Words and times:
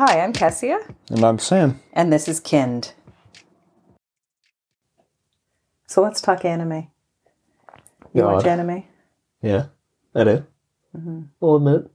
Hi, 0.00 0.22
I'm 0.22 0.32
Kessia, 0.32 0.80
And 1.10 1.22
I'm 1.22 1.38
Sam. 1.38 1.78
and 1.92 2.10
this 2.10 2.26
is 2.26 2.40
Kinned. 2.40 2.94
So 5.88 6.00
let's 6.00 6.22
talk 6.22 6.42
anime. 6.42 6.88
You 8.14 8.22
watch 8.22 8.46
anime? 8.46 8.84
Yeah, 9.42 9.66
I 10.14 10.24
do. 10.24 10.46
Mm-hmm. 10.96 11.20
I'll 11.42 11.56
admit. 11.56 11.90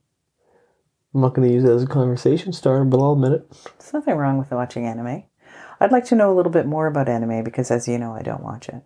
I'm 1.16 1.22
not 1.22 1.34
going 1.34 1.48
to 1.48 1.54
use 1.56 1.64
it 1.64 1.72
as 1.72 1.82
a 1.82 1.88
conversation 1.88 2.54
starter, 2.54 2.86
but 2.86 3.00
I'll 3.00 3.14
admit 3.14 3.32
it. 3.32 3.50
There's 3.80 3.94
nothing 3.94 4.14
wrong 4.14 4.38
with 4.38 4.52
watching 4.52 4.86
anime. 4.86 5.24
I'd 5.80 5.92
like 5.92 6.06
to 6.06 6.16
know 6.16 6.32
a 6.32 6.36
little 6.36 6.52
bit 6.52 6.68
more 6.68 6.86
about 6.86 7.10
anime 7.10 7.44
because, 7.44 7.72
as 7.72 7.88
you 7.88 7.98
know, 7.98 8.14
I 8.14 8.22
don't 8.22 8.44
watch 8.44 8.70
it 8.70 8.84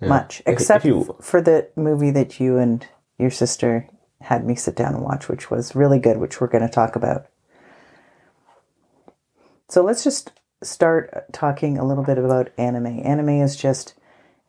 Yeah. 0.00 0.10
much, 0.10 0.42
except 0.46 0.84
you, 0.84 1.16
for 1.20 1.40
the 1.42 1.70
movie 1.74 2.12
that 2.12 2.38
you 2.38 2.56
and 2.58 2.86
your 3.18 3.30
sister 3.32 3.88
had 4.20 4.46
me 4.46 4.54
sit 4.54 4.76
down 4.76 4.94
and 4.94 5.02
watch, 5.02 5.28
which 5.28 5.50
was 5.50 5.74
really 5.74 5.98
good, 5.98 6.18
which 6.18 6.40
we're 6.40 6.46
going 6.46 6.62
to 6.64 6.72
talk 6.72 6.94
about. 6.94 7.26
So 9.68 9.82
let's 9.82 10.04
just 10.04 10.32
start 10.62 11.32
talking 11.32 11.78
a 11.78 11.86
little 11.86 12.04
bit 12.04 12.18
about 12.18 12.50
anime. 12.58 13.00
Anime 13.04 13.42
is 13.42 13.56
just 13.56 13.94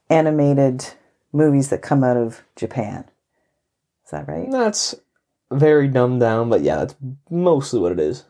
animated 0.09 0.87
movies 1.33 1.69
that 1.69 1.81
come 1.81 2.03
out 2.03 2.17
of 2.17 2.43
Japan. 2.55 3.05
Is 4.05 4.11
that 4.11 4.27
right? 4.27 4.53
that's 4.53 4.95
very 5.51 5.87
dumbed 5.87 6.21
down, 6.21 6.49
but 6.49 6.61
yeah, 6.61 6.77
that's 6.77 6.95
mostly 7.29 7.79
what 7.79 7.91
it 7.93 7.99
is. 7.99 8.25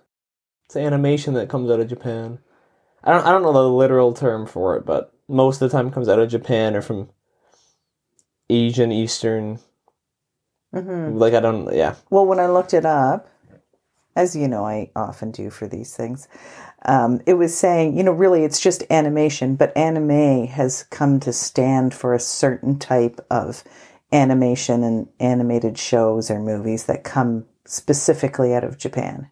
It's 0.67 0.75
animation 0.77 1.33
that 1.35 1.49
comes 1.49 1.71
out 1.71 1.79
of 1.79 1.89
Japan. 1.89 2.39
I 3.03 3.11
don't, 3.11 3.25
I 3.25 3.31
don't 3.31 3.43
know 3.43 3.53
the 3.53 3.69
literal 3.69 4.13
term 4.13 4.47
for 4.47 4.77
it, 4.77 4.85
but 4.85 5.13
most 5.27 5.61
of 5.61 5.69
the 5.71 5.77
time 5.77 5.87
it 5.87 5.93
comes 5.93 6.09
out 6.09 6.19
of 6.19 6.29
Japan 6.29 6.75
or 6.75 6.81
from 6.81 7.09
Asian, 8.49 8.91
Eastern. 8.91 9.59
hmm 10.73 11.13
Like, 11.13 11.33
I 11.33 11.39
don't, 11.41 11.73
yeah. 11.75 11.95
Well, 12.09 12.25
when 12.25 12.39
I 12.39 12.47
looked 12.47 12.73
it 12.73 12.85
up, 12.85 13.29
as 14.15 14.35
you 14.35 14.47
know, 14.47 14.65
I 14.65 14.91
often 14.95 15.31
do 15.31 15.49
for 15.49 15.67
these 15.67 15.95
things, 15.95 16.27
um, 16.85 17.21
it 17.25 17.33
was 17.33 17.57
saying, 17.57 17.97
you 17.97 18.03
know, 18.03 18.11
really 18.11 18.43
it's 18.43 18.59
just 18.59 18.83
animation, 18.89 19.55
but 19.55 19.75
anime 19.75 20.47
has 20.47 20.83
come 20.83 21.19
to 21.21 21.33
stand 21.33 21.93
for 21.93 22.13
a 22.13 22.19
certain 22.19 22.79
type 22.79 23.19
of 23.29 23.63
animation 24.11 24.83
and 24.83 25.07
animated 25.19 25.77
shows 25.77 26.31
or 26.31 26.39
movies 26.39 26.85
that 26.85 27.03
come 27.03 27.45
specifically 27.65 28.53
out 28.53 28.63
of 28.63 28.77
Japan. 28.77 29.29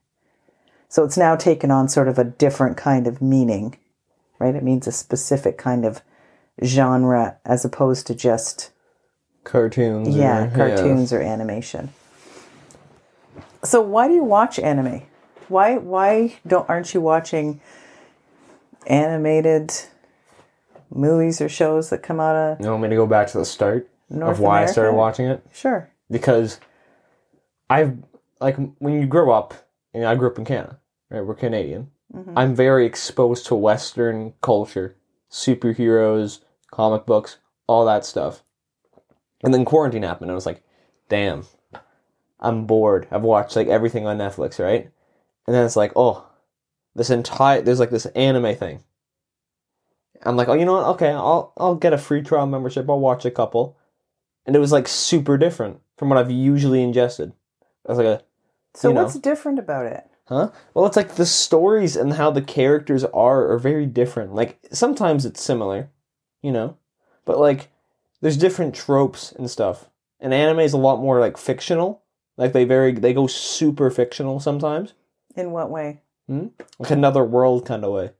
So 0.89 1.03
it's 1.03 1.17
now 1.17 1.35
taken 1.35 1.71
on 1.71 1.87
sort 1.89 2.07
of 2.07 2.17
a 2.17 2.23
different 2.23 2.77
kind 2.77 3.07
of 3.07 3.21
meaning, 3.21 3.77
right? 4.39 4.55
It 4.55 4.63
means 4.63 4.87
a 4.87 4.91
specific 4.91 5.57
kind 5.57 5.85
of 5.85 6.01
genre 6.63 7.37
as 7.45 7.65
opposed 7.65 8.07
to 8.07 8.15
just 8.15 8.71
Cartoons. 9.43 10.15
yeah, 10.15 10.47
or- 10.47 10.55
cartoons 10.55 11.13
or 11.13 11.21
animation. 11.21 11.89
So 13.63 13.81
why 13.81 14.07
do 14.07 14.13
you 14.13 14.23
watch 14.23 14.59
anime? 14.59 15.03
Why 15.49 15.77
why 15.77 16.37
don't 16.45 16.69
aren't 16.69 16.93
you 16.93 17.01
watching 17.01 17.61
animated 18.85 19.73
movies 20.89 21.41
or 21.41 21.49
shows 21.49 21.89
that 21.89 22.03
come 22.03 22.19
out 22.19 22.35
of 22.35 22.61
You 22.61 22.69
want 22.69 22.83
me 22.83 22.89
to 22.89 22.95
go 22.95 23.05
back 23.07 23.27
to 23.27 23.37
the 23.37 23.45
start 23.45 23.89
North 24.09 24.37
of 24.37 24.39
why 24.39 24.63
I 24.63 24.65
started 24.67 24.93
watching 24.93 25.25
it? 25.27 25.43
Sure. 25.53 25.89
because 26.09 26.59
I've 27.69 27.97
like 28.39 28.55
when 28.79 28.93
you 28.93 29.07
grow 29.07 29.31
up, 29.31 29.53
and 29.93 30.05
I 30.05 30.15
grew 30.15 30.29
up 30.29 30.37
in 30.37 30.45
Canada, 30.45 30.79
right? 31.09 31.21
We're 31.25 31.35
Canadian. 31.35 31.91
Mm-hmm. 32.13 32.37
I'm 32.37 32.55
very 32.55 32.85
exposed 32.85 33.47
to 33.47 33.55
Western 33.55 34.33
culture, 34.41 34.95
superheroes, 35.29 36.39
comic 36.71 37.05
books, 37.05 37.37
all 37.67 37.85
that 37.85 38.05
stuff. 38.05 38.43
And 39.43 39.53
then 39.53 39.65
quarantine 39.65 40.03
happened, 40.03 40.29
and 40.29 40.31
I 40.31 40.35
was 40.35 40.45
like, 40.45 40.63
"Damn, 41.09 41.45
I'm 42.39 42.65
bored. 42.65 43.07
I've 43.11 43.23
watched 43.23 43.55
like 43.55 43.67
everything 43.67 44.07
on 44.07 44.17
Netflix, 44.17 44.63
right?" 44.63 44.89
And 45.47 45.55
then 45.55 45.65
it's 45.65 45.75
like, 45.77 45.93
"Oh, 45.95 46.27
this 46.95 47.09
entire 47.09 47.61
there's 47.61 47.79
like 47.79 47.89
this 47.89 48.05
anime 48.07 48.55
thing." 48.55 48.83
I'm 50.23 50.35
like, 50.35 50.47
"Oh, 50.49 50.53
you 50.53 50.65
know 50.65 50.73
what? 50.73 50.85
Okay, 50.95 51.09
I'll 51.09 51.53
I'll 51.57 51.75
get 51.75 51.93
a 51.93 51.97
free 51.97 52.21
trial 52.21 52.45
membership. 52.47 52.89
I'll 52.89 52.99
watch 52.99 53.25
a 53.25 53.31
couple." 53.31 53.77
and 54.45 54.55
it 54.55 54.59
was 54.59 54.71
like 54.71 54.87
super 54.87 55.37
different 55.37 55.81
from 55.97 56.07
what 56.09 56.17
I've 56.17 56.31
usually 56.31 56.81
ingested. 56.81 57.33
I 57.85 57.91
was 57.91 57.97
like, 57.97 58.07
a, 58.07 58.23
So 58.73 58.87
You 58.87 58.93
know. 58.95 59.03
what's 59.03 59.19
different 59.19 59.59
about 59.59 59.85
it? 59.87 60.05
huh? 60.29 60.51
Well, 60.73 60.85
it's 60.85 60.95
like 60.95 61.15
the 61.15 61.25
stories 61.25 61.95
and 61.97 62.13
how 62.13 62.31
the 62.31 62.41
characters 62.41 63.03
are 63.03 63.51
are 63.51 63.57
very 63.59 63.85
different. 63.85 64.33
Like 64.33 64.57
sometimes 64.71 65.25
it's 65.25 65.43
similar, 65.43 65.89
you 66.41 66.51
know, 66.53 66.77
but 67.25 67.39
like 67.39 67.69
there's 68.21 68.37
different 68.37 68.73
tropes 68.73 69.33
and 69.33 69.49
stuff. 69.49 69.89
And 70.19 70.33
anime 70.33 70.61
is 70.61 70.73
a 70.73 70.77
lot 70.77 71.01
more 71.01 71.19
like 71.19 71.37
fictional. 71.37 72.03
Like 72.37 72.53
they 72.53 72.63
very 72.63 72.93
they 72.93 73.13
go 73.13 73.27
super 73.27 73.91
fictional 73.91 74.39
sometimes, 74.39 74.93
In 75.37 75.51
what 75.51 75.69
way? 75.69 76.01
Hmm? 76.27 76.47
like 76.77 76.91
another 76.91 77.23
world 77.23 77.65
kind 77.65 77.85
of 77.85 77.93
way. 77.93 78.11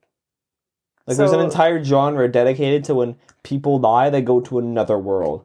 Like 1.06 1.18
there's 1.18 1.34
an 1.34 1.42
entire 1.42 1.84
genre 1.84 2.32
dedicated 2.32 2.86
to 2.86 2.96
when 2.96 3.18
people 3.44 3.80
die, 3.80 4.10
they 4.10 4.22
go 4.22 4.40
to 4.42 4.60
another 4.60 4.98
world. 4.98 5.44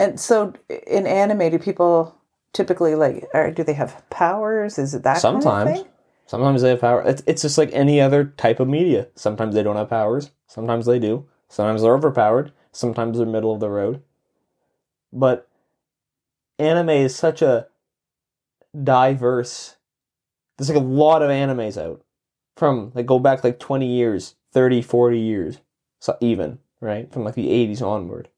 And 0.00 0.18
so 0.18 0.54
in 0.86 1.06
anime, 1.06 1.50
do 1.50 1.58
people 1.58 2.16
typically 2.52 2.94
like 2.94 3.26
or 3.34 3.50
do 3.50 3.62
they 3.64 3.74
have 3.74 4.02
powers? 4.08 4.78
Is 4.78 4.94
it 4.94 5.02
that 5.02 5.20
kind 5.20 5.36
of 5.36 5.42
Sometimes. 5.42 5.80
thing? 5.80 5.88
Sometimes 6.26 6.62
they 6.62 6.70
have 6.70 6.80
power. 6.80 7.02
It's, 7.06 7.22
it's 7.26 7.42
just 7.42 7.58
like 7.58 7.70
any 7.72 8.00
other 8.00 8.24
type 8.24 8.60
of 8.60 8.68
media. 8.68 9.08
Sometimes 9.14 9.54
they 9.54 9.62
don't 9.62 9.76
have 9.76 9.90
powers. 9.90 10.30
Sometimes 10.46 10.86
they 10.86 10.98
do. 10.98 11.26
Sometimes 11.48 11.82
they're 11.82 11.94
overpowered. 11.94 12.52
Sometimes 12.72 13.18
they're 13.18 13.26
middle 13.26 13.52
of 13.52 13.60
the 13.60 13.68
road. 13.68 14.02
But 15.12 15.48
anime 16.58 16.90
is 16.90 17.14
such 17.14 17.42
a 17.42 17.68
diverse. 18.82 19.73
There's 20.56 20.68
like 20.68 20.78
a 20.78 20.80
lot 20.80 21.22
of 21.22 21.30
animes 21.30 21.80
out 21.80 22.02
from 22.56 22.92
like 22.94 23.06
go 23.06 23.18
back 23.18 23.42
like 23.42 23.58
20 23.58 23.86
years, 23.86 24.36
30, 24.52 24.82
40 24.82 25.18
years, 25.18 25.58
so 25.98 26.16
even, 26.20 26.58
right? 26.80 27.12
From 27.12 27.24
like 27.24 27.34
the 27.34 27.48
80s 27.48 27.82
onward. 27.82 28.28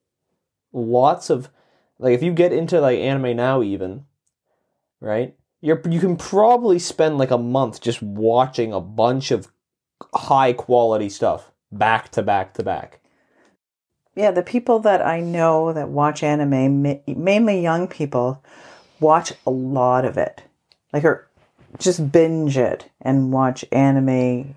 Lots 0.72 1.31
of 1.31 1.50
like 1.99 2.15
if 2.15 2.22
you 2.22 2.32
get 2.32 2.53
into 2.53 2.81
like 2.81 2.99
anime 2.99 3.37
now 3.37 3.62
even, 3.62 4.05
right? 5.00 5.34
You're 5.60 5.82
you 5.88 6.00
can 6.00 6.16
probably 6.16 6.78
spend 6.78 7.19
like 7.19 7.31
a 7.31 7.38
month 7.38 7.81
just 7.81 8.03
watching 8.03 8.72
a 8.72 8.81
bunch 8.81 9.31
of 9.31 9.49
high 10.15 10.53
quality 10.53 11.09
stuff 11.09 11.50
back 11.72 12.10
to 12.10 12.22
back 12.22 12.55
to 12.55 12.62
back. 12.62 13.00
Yeah, 14.15 14.31
the 14.31 14.43
people 14.43 14.78
that 14.81 15.05
I 15.05 15.21
know 15.21 15.75
that 15.75 15.91
watch 15.91 16.22
anime, 16.22 17.03
mainly 17.06 17.60
young 17.60 17.87
people, 17.87 18.43
watch 18.99 19.34
a 19.47 19.50
lot 19.50 20.06
of 20.06 20.16
it. 20.16 20.43
Like, 20.91 21.05
or 21.05 21.25
just 21.78 22.12
binge 22.12 22.56
it 22.56 22.91
and 23.00 23.32
watch 23.32 23.64
anime 23.72 24.56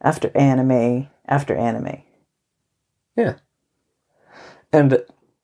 after 0.00 0.30
anime 0.36 1.08
after 1.26 1.56
anime. 1.56 2.02
Yeah. 3.16 3.36
And 4.72 5.02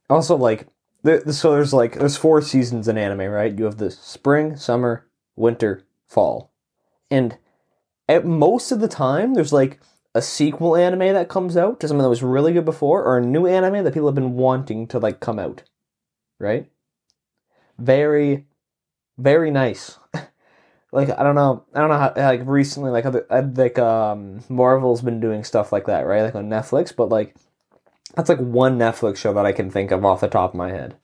also 0.08 0.36
like 0.36 0.66
so 1.04 1.52
there's 1.52 1.72
like 1.72 1.98
there's 1.98 2.16
four 2.16 2.42
seasons 2.42 2.88
in 2.88 2.98
anime, 2.98 3.30
right? 3.30 3.56
You 3.56 3.64
have 3.64 3.78
the 3.78 3.90
spring, 3.90 4.56
summer, 4.56 5.06
winter, 5.36 5.84
fall. 6.06 6.52
And 7.10 7.38
at 8.08 8.26
most 8.26 8.70
of 8.70 8.80
the 8.80 8.88
time 8.88 9.34
there's 9.34 9.52
like 9.52 9.80
a 10.14 10.20
sequel 10.20 10.76
anime 10.76 11.14
that 11.14 11.28
comes 11.28 11.56
out 11.56 11.80
to 11.80 11.88
something 11.88 12.02
that 12.02 12.08
was 12.08 12.22
really 12.22 12.52
good 12.52 12.64
before 12.64 13.04
or 13.04 13.18
a 13.18 13.24
new 13.24 13.46
anime 13.46 13.84
that 13.84 13.94
people 13.94 14.08
have 14.08 14.14
been 14.14 14.34
wanting 14.34 14.86
to 14.88 14.98
like 14.98 15.20
come 15.20 15.38
out. 15.38 15.62
Right? 16.38 16.70
Very 17.78 18.46
very 19.16 19.50
nice. 19.50 19.98
like 20.92 21.10
I 21.10 21.22
don't 21.22 21.34
know, 21.34 21.64
I 21.74 21.80
don't 21.80 21.90
know 21.90 21.98
how 21.98 22.12
like 22.16 22.42
recently 22.44 22.90
like 22.90 23.04
other 23.06 23.26
uh, 23.30 23.42
like 23.54 23.78
um 23.78 24.40
Marvel's 24.48 25.02
been 25.02 25.20
doing 25.20 25.44
stuff 25.44 25.72
like 25.72 25.86
that, 25.86 26.06
right? 26.06 26.22
Like 26.22 26.34
on 26.34 26.48
Netflix, 26.48 26.94
but 26.94 27.08
like 27.08 27.34
that's 28.16 28.28
like 28.28 28.38
one 28.38 28.78
Netflix 28.78 29.16
show 29.16 29.32
that 29.34 29.46
I 29.46 29.52
can 29.52 29.70
think 29.70 29.92
of 29.92 30.04
off 30.04 30.20
the 30.20 30.28
top 30.28 30.50
of 30.50 30.58
my 30.58 30.70
head. 30.70 30.96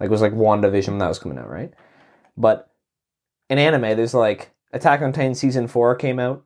Like 0.00 0.08
it 0.08 0.10
was 0.10 0.22
like 0.22 0.32
WandaVision 0.32 0.88
when 0.88 0.98
that 0.98 1.08
was 1.08 1.18
coming 1.18 1.38
out, 1.38 1.50
right? 1.50 1.72
But 2.36 2.70
in 3.50 3.58
anime, 3.58 3.96
there's 3.96 4.14
like 4.14 4.50
Attack 4.72 5.02
on 5.02 5.12
Titan 5.12 5.34
season 5.34 5.68
four 5.68 5.94
came 5.94 6.18
out, 6.18 6.44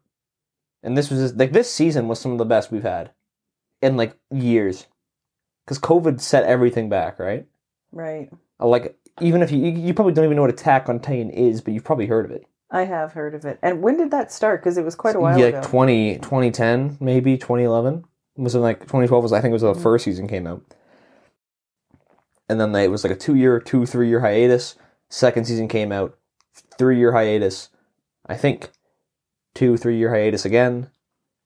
and 0.82 0.98
this 0.98 1.08
was 1.08 1.20
just, 1.20 1.36
like 1.36 1.52
this 1.52 1.72
season 1.72 2.08
was 2.08 2.18
some 2.18 2.32
of 2.32 2.38
the 2.38 2.44
best 2.44 2.72
we've 2.72 2.82
had 2.82 3.12
in 3.80 3.96
like 3.96 4.18
years, 4.32 4.88
because 5.64 5.78
COVID 5.78 6.20
set 6.20 6.42
everything 6.44 6.88
back, 6.88 7.20
right? 7.20 7.46
Right. 7.92 8.28
Uh, 8.60 8.66
Like 8.66 8.98
even 9.20 9.42
if 9.42 9.52
you 9.52 9.58
you 9.58 9.94
probably 9.94 10.12
don't 10.12 10.24
even 10.24 10.36
know 10.36 10.42
what 10.42 10.50
Attack 10.50 10.88
on 10.88 10.98
Titan 10.98 11.30
is, 11.30 11.60
but 11.60 11.72
you've 11.72 11.84
probably 11.84 12.06
heard 12.06 12.24
of 12.24 12.32
it. 12.32 12.44
I 12.70 12.84
have 12.84 13.12
heard 13.12 13.34
of 13.34 13.44
it. 13.44 13.58
And 13.62 13.82
when 13.82 13.96
did 13.96 14.10
that 14.10 14.32
start? 14.32 14.60
Because 14.60 14.76
it 14.76 14.84
was 14.84 14.94
quite 14.94 15.16
a 15.16 15.20
while 15.20 15.38
yeah, 15.38 15.46
ago. 15.46 15.62
20, 15.62 16.16
2010, 16.16 16.98
maybe 17.00 17.36
2011. 17.36 18.04
Was 18.36 18.54
it 18.54 18.58
like 18.58 18.80
2012 18.80 19.22
was 19.22 19.32
I 19.32 19.40
think 19.40 19.50
it 19.50 19.54
was 19.54 19.62
the 19.62 19.72
mm. 19.72 19.82
first 19.82 20.04
season 20.04 20.28
came 20.28 20.46
out. 20.46 20.62
And 22.48 22.60
then 22.60 22.72
they, 22.72 22.84
it 22.84 22.90
was 22.90 23.04
like 23.04 23.12
a 23.12 23.16
two 23.16 23.34
year, 23.34 23.60
two, 23.60 23.86
three 23.86 24.08
year 24.08 24.20
hiatus. 24.20 24.76
Second 25.08 25.46
season 25.46 25.68
came 25.68 25.92
out, 25.92 26.18
three 26.78 26.98
year 26.98 27.12
hiatus. 27.12 27.70
I 28.26 28.36
think 28.36 28.70
two, 29.54 29.76
three 29.76 29.96
year 29.96 30.10
hiatus 30.10 30.44
again. 30.44 30.90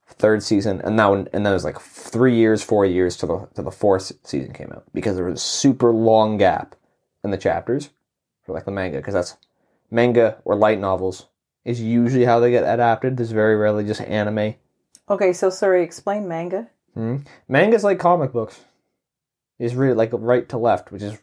Third 0.08 0.42
season, 0.42 0.80
and 0.82 0.96
now 0.96 1.14
and 1.14 1.28
then 1.32 1.46
it 1.46 1.52
was 1.52 1.64
like 1.64 1.80
three 1.80 2.34
years, 2.34 2.62
four 2.64 2.84
years 2.84 3.16
to 3.18 3.26
the 3.26 3.48
to 3.54 3.62
the 3.62 3.70
fourth 3.70 4.10
season 4.24 4.52
came 4.52 4.72
out 4.72 4.82
because 4.92 5.14
there 5.14 5.24
was 5.24 5.40
a 5.40 5.44
super 5.44 5.92
long 5.92 6.36
gap 6.36 6.74
in 7.22 7.30
the 7.30 7.38
chapters 7.38 7.90
for 8.44 8.52
like 8.52 8.64
the 8.64 8.72
manga 8.72 8.96
because 8.96 9.14
that's 9.14 9.36
manga 9.90 10.38
or 10.44 10.54
light 10.56 10.78
novels 10.78 11.26
is 11.64 11.80
usually 11.80 12.24
how 12.24 12.40
they 12.40 12.50
get 12.50 12.62
adapted. 12.64 13.16
There's 13.16 13.32
very 13.32 13.56
rarely 13.56 13.84
just 13.84 14.00
anime. 14.00 14.54
Okay, 15.08 15.32
so 15.32 15.50
sorry, 15.50 15.82
explain 15.82 16.28
manga. 16.28 16.68
Hmm? 16.94 17.18
Manga's 17.48 17.84
like 17.84 17.98
comic 17.98 18.32
books. 18.32 18.60
It's 19.58 19.74
really 19.74 19.94
like 19.94 20.10
right 20.12 20.48
to 20.48 20.58
left, 20.58 20.90
which 20.90 21.02
is 21.02 21.18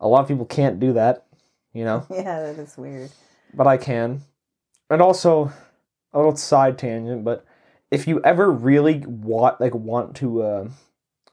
a 0.00 0.08
lot 0.08 0.22
of 0.22 0.28
people 0.28 0.46
can't 0.46 0.80
do 0.80 0.94
that, 0.94 1.26
you 1.72 1.84
know. 1.84 2.06
Yeah, 2.10 2.40
that 2.40 2.58
is 2.58 2.76
weird. 2.76 3.10
but 3.52 3.66
I 3.66 3.76
can. 3.76 4.22
And 4.88 5.02
also, 5.02 5.52
a 6.12 6.18
little 6.18 6.36
side 6.36 6.78
tangent, 6.78 7.24
but 7.24 7.44
if 7.90 8.06
you 8.08 8.20
ever 8.24 8.50
really 8.50 8.98
want 9.06 9.60
like 9.60 9.74
want 9.74 10.16
to 10.16 10.42
uh 10.42 10.68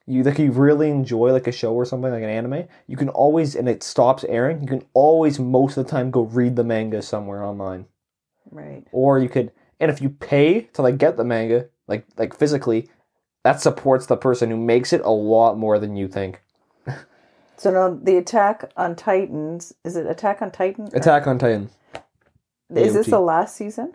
you 0.06 0.24
like 0.24 0.38
you 0.38 0.52
really 0.52 0.90
enjoy 0.90 1.32
like 1.32 1.48
a 1.48 1.52
show 1.52 1.74
or 1.74 1.86
something 1.86 2.12
like 2.12 2.24
an 2.24 2.30
anime, 2.30 2.66
you 2.88 2.98
can 2.98 3.10
always 3.10 3.56
and 3.56 3.70
it 3.70 3.84
stops 3.84 4.24
airing, 4.26 4.62
you 4.62 4.68
can 4.68 4.84
always 4.94 5.40
most 5.40 5.78
of 5.78 5.86
the 5.86 5.92
time 5.92 6.12
go 6.12 6.22
read 6.22 6.56
the 6.56 6.64
manga 6.64 7.02
somewhere 7.02 7.44
online. 7.44 7.86
Right. 8.52 8.86
Or 8.92 9.20
you 9.20 9.30
could 9.30 9.52
and 9.80 9.90
if 9.90 10.02
you 10.02 10.10
pay 10.10 10.62
to 10.74 10.82
like 10.82 10.98
get 10.98 11.16
the 11.16 11.24
manga, 11.24 11.68
like 11.88 12.06
like 12.18 12.38
physically, 12.38 12.90
that 13.44 13.62
supports 13.62 14.06
the 14.06 14.18
person 14.18 14.50
who 14.50 14.58
makes 14.58 14.92
it 14.92 15.02
a 15.02 15.10
lot 15.10 15.58
more 15.58 15.80
than 15.80 15.96
you 15.96 16.08
think. 16.08 16.42
So 17.56 17.72
now 17.72 17.98
the 18.02 18.18
Attack 18.18 18.72
on 18.76 18.96
Titans 18.98 19.74
is 19.86 19.96
it 19.96 20.06
Attack 20.06 20.42
on 20.42 20.52
Titan? 20.52 20.90
Attack 20.94 21.28
on 21.28 21.40
Titan. 21.40 21.70
Is 22.76 22.94
this 22.94 23.08
the 23.08 23.20
last 23.20 23.56
season? 23.56 23.94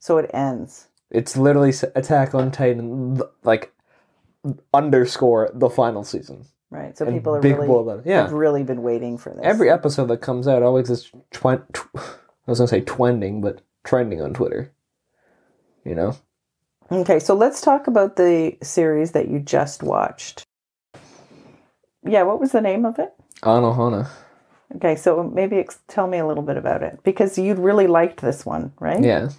So 0.00 0.18
it 0.18 0.28
ends. 0.34 0.88
It's 1.10 1.36
literally 1.36 1.72
Attack 1.94 2.34
on 2.34 2.50
Titan 2.50 3.20
like 3.44 3.72
underscore 4.74 5.50
the 5.54 5.70
final 5.70 6.04
season. 6.04 6.44
Right. 6.70 6.96
So 6.98 7.06
And 7.06 7.14
people 7.14 7.36
are 7.36 7.40
really. 7.40 8.02
Yeah. 8.04 8.22
have 8.22 8.32
really 8.32 8.62
been 8.64 8.82
waiting 8.82 9.18
for 9.18 9.30
this. 9.30 9.40
Every 9.42 9.70
episode 9.70 10.06
that 10.06 10.18
comes 10.18 10.48
out 10.48 10.62
always 10.62 10.90
is 10.90 11.10
twen- 11.30 11.62
tw- 11.72 11.86
I 11.96 12.50
was 12.50 12.58
gonna 12.58 12.68
say 12.68 12.80
twending, 12.80 13.40
but 13.40 13.62
trending 13.84 14.20
on 14.20 14.34
Twitter. 14.34 14.72
You 15.84 15.94
know, 15.94 16.16
Okay, 16.90 17.18
so 17.18 17.34
let's 17.34 17.60
talk 17.60 17.86
about 17.88 18.16
the 18.16 18.56
series 18.62 19.12
that 19.12 19.28
you 19.28 19.40
just 19.40 19.82
watched. 19.82 20.44
Yeah, 22.04 22.22
what 22.22 22.40
was 22.40 22.52
the 22.52 22.60
name 22.60 22.84
of 22.84 22.98
it? 22.98 23.12
Anohana. 23.42 24.08
Okay, 24.76 24.94
so 24.96 25.22
maybe 25.22 25.56
ex- 25.56 25.80
tell 25.88 26.06
me 26.06 26.18
a 26.18 26.26
little 26.26 26.42
bit 26.42 26.56
about 26.56 26.82
it 26.82 27.00
because 27.02 27.38
you'd 27.38 27.58
really 27.58 27.86
liked 27.86 28.20
this 28.20 28.44
one, 28.46 28.72
right? 28.80 29.02
Yeah, 29.02 29.30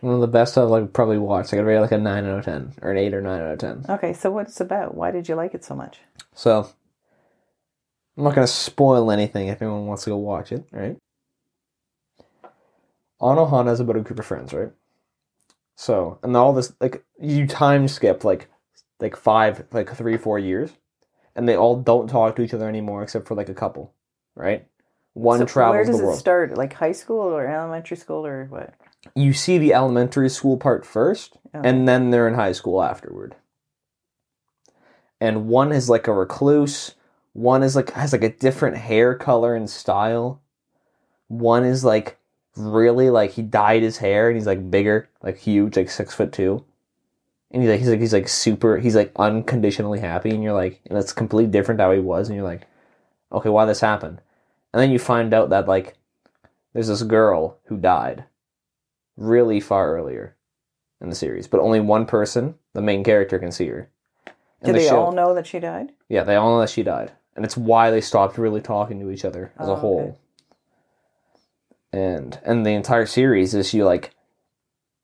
one 0.00 0.14
of 0.14 0.20
the 0.20 0.26
best 0.28 0.58
I've 0.58 0.68
like 0.68 0.92
probably 0.92 1.18
watched. 1.18 1.52
I 1.52 1.56
could 1.56 1.66
rate 1.66 1.76
it 1.76 1.80
like 1.80 1.92
a 1.92 1.98
nine 1.98 2.26
out 2.26 2.38
of 2.40 2.44
ten, 2.44 2.74
or 2.82 2.90
an 2.92 2.98
eight 2.98 3.14
or 3.14 3.22
nine 3.22 3.40
out 3.40 3.52
of 3.52 3.58
ten. 3.58 3.84
Okay, 3.88 4.12
so 4.12 4.30
what's 4.30 4.60
about? 4.60 4.94
Why 4.94 5.10
did 5.10 5.28
you 5.28 5.34
like 5.34 5.54
it 5.54 5.64
so 5.64 5.74
much? 5.74 6.00
So 6.34 6.68
I'm 8.16 8.24
not 8.24 8.34
gonna 8.34 8.46
spoil 8.46 9.10
anything 9.10 9.48
if 9.48 9.62
anyone 9.62 9.86
wants 9.86 10.04
to 10.04 10.10
go 10.10 10.16
watch 10.16 10.52
it. 10.52 10.66
Right? 10.70 10.96
Anohana 13.20 13.72
is 13.72 13.80
about 13.80 13.96
a 13.96 14.00
group 14.00 14.18
of 14.18 14.26
friends, 14.26 14.52
right? 14.52 14.70
So 15.76 16.18
and 16.22 16.36
all 16.36 16.52
this 16.52 16.72
like 16.80 17.04
you 17.20 17.46
time 17.46 17.88
skip 17.88 18.24
like 18.24 18.48
like 19.00 19.16
five 19.16 19.64
like 19.72 19.94
three 19.94 20.16
four 20.18 20.38
years, 20.38 20.70
and 21.34 21.48
they 21.48 21.56
all 21.56 21.76
don't 21.80 22.08
talk 22.08 22.36
to 22.36 22.42
each 22.42 22.54
other 22.54 22.68
anymore 22.68 23.02
except 23.02 23.26
for 23.26 23.34
like 23.34 23.48
a 23.48 23.54
couple, 23.54 23.94
right? 24.34 24.66
One 25.14 25.38
So 25.40 25.46
travels 25.46 25.74
Where 25.76 25.84
does 25.84 26.00
it 26.00 26.04
world. 26.04 26.18
start? 26.18 26.56
Like 26.58 26.74
high 26.74 26.92
school 26.92 27.20
or 27.20 27.46
elementary 27.46 27.96
school 27.96 28.26
or 28.26 28.44
what? 28.50 28.74
You 29.14 29.32
see 29.32 29.58
the 29.58 29.74
elementary 29.74 30.28
school 30.28 30.56
part 30.56 30.84
first, 30.86 31.36
Oh. 31.54 31.60
and 31.64 31.88
then 31.88 32.10
they're 32.10 32.28
in 32.28 32.34
high 32.34 32.52
school 32.52 32.82
afterward. 32.82 33.34
And 35.20 35.48
one 35.48 35.72
is 35.72 35.88
like 35.88 36.06
a 36.06 36.12
recluse. 36.12 36.94
One 37.32 37.62
is 37.62 37.76
like 37.76 37.90
has 37.92 38.12
like 38.12 38.24
a 38.24 38.32
different 38.32 38.76
hair 38.76 39.14
color 39.14 39.54
and 39.54 39.68
style. 39.68 40.40
One 41.28 41.64
is 41.64 41.84
like 41.84 42.18
really 42.56 43.10
like 43.10 43.32
he 43.32 43.42
dyed 43.42 43.82
his 43.82 43.98
hair 43.98 44.28
and 44.28 44.36
he's 44.36 44.46
like 44.46 44.70
bigger, 44.70 45.08
like 45.22 45.38
huge, 45.38 45.76
like 45.76 45.90
six 45.90 46.14
foot 46.14 46.32
two. 46.32 46.64
And 47.50 47.62
he's 47.62 47.70
like 47.70 47.80
he's 47.80 47.88
like 47.88 48.00
he's 48.00 48.12
like 48.12 48.28
super 48.28 48.78
he's 48.78 48.96
like 48.96 49.12
unconditionally 49.16 50.00
happy 50.00 50.30
and 50.30 50.42
you're 50.42 50.52
like 50.52 50.80
and 50.86 50.98
it's 50.98 51.12
completely 51.12 51.50
different 51.50 51.80
how 51.80 51.92
he 51.92 52.00
was 52.00 52.28
and 52.28 52.36
you're 52.36 52.46
like, 52.46 52.66
okay, 53.32 53.48
why 53.48 53.64
this 53.64 53.80
happened? 53.80 54.20
And 54.74 54.82
then 54.82 54.90
you 54.90 54.98
find 54.98 55.32
out 55.32 55.48
that 55.50 55.68
like 55.68 55.96
there's 56.74 56.88
this 56.88 57.02
girl 57.02 57.56
who 57.64 57.78
died 57.78 58.24
really 59.16 59.60
far 59.60 59.94
earlier 59.94 60.36
in 61.00 61.08
the 61.10 61.14
series, 61.16 61.46
but 61.48 61.60
only 61.60 61.80
one 61.80 62.06
person, 62.06 62.54
the 62.72 62.82
main 62.82 63.04
character, 63.04 63.38
can 63.38 63.52
see 63.52 63.66
her. 63.68 63.90
Do 64.62 64.68
In 64.68 64.72
the 64.72 64.78
they 64.80 64.88
show, 64.88 65.04
all 65.04 65.12
know 65.12 65.34
that 65.34 65.46
she 65.46 65.58
died? 65.58 65.92
yeah, 66.08 66.24
they 66.24 66.36
all 66.36 66.50
know 66.54 66.60
that 66.60 66.70
she 66.70 66.82
died, 66.82 67.12
and 67.34 67.44
it's 67.44 67.56
why 67.56 67.90
they 67.90 68.00
stopped 68.00 68.38
really 68.38 68.60
talking 68.60 68.98
to 69.00 69.10
each 69.10 69.24
other 69.24 69.52
as 69.58 69.68
Oh, 69.68 69.72
a 69.72 69.74
okay. 69.74 69.80
whole. 69.80 70.20
And 71.92 72.38
and 72.44 72.64
the 72.66 72.70
entire 72.70 73.06
series 73.06 73.54
is 73.54 73.72
you 73.72 73.84
like, 73.84 74.14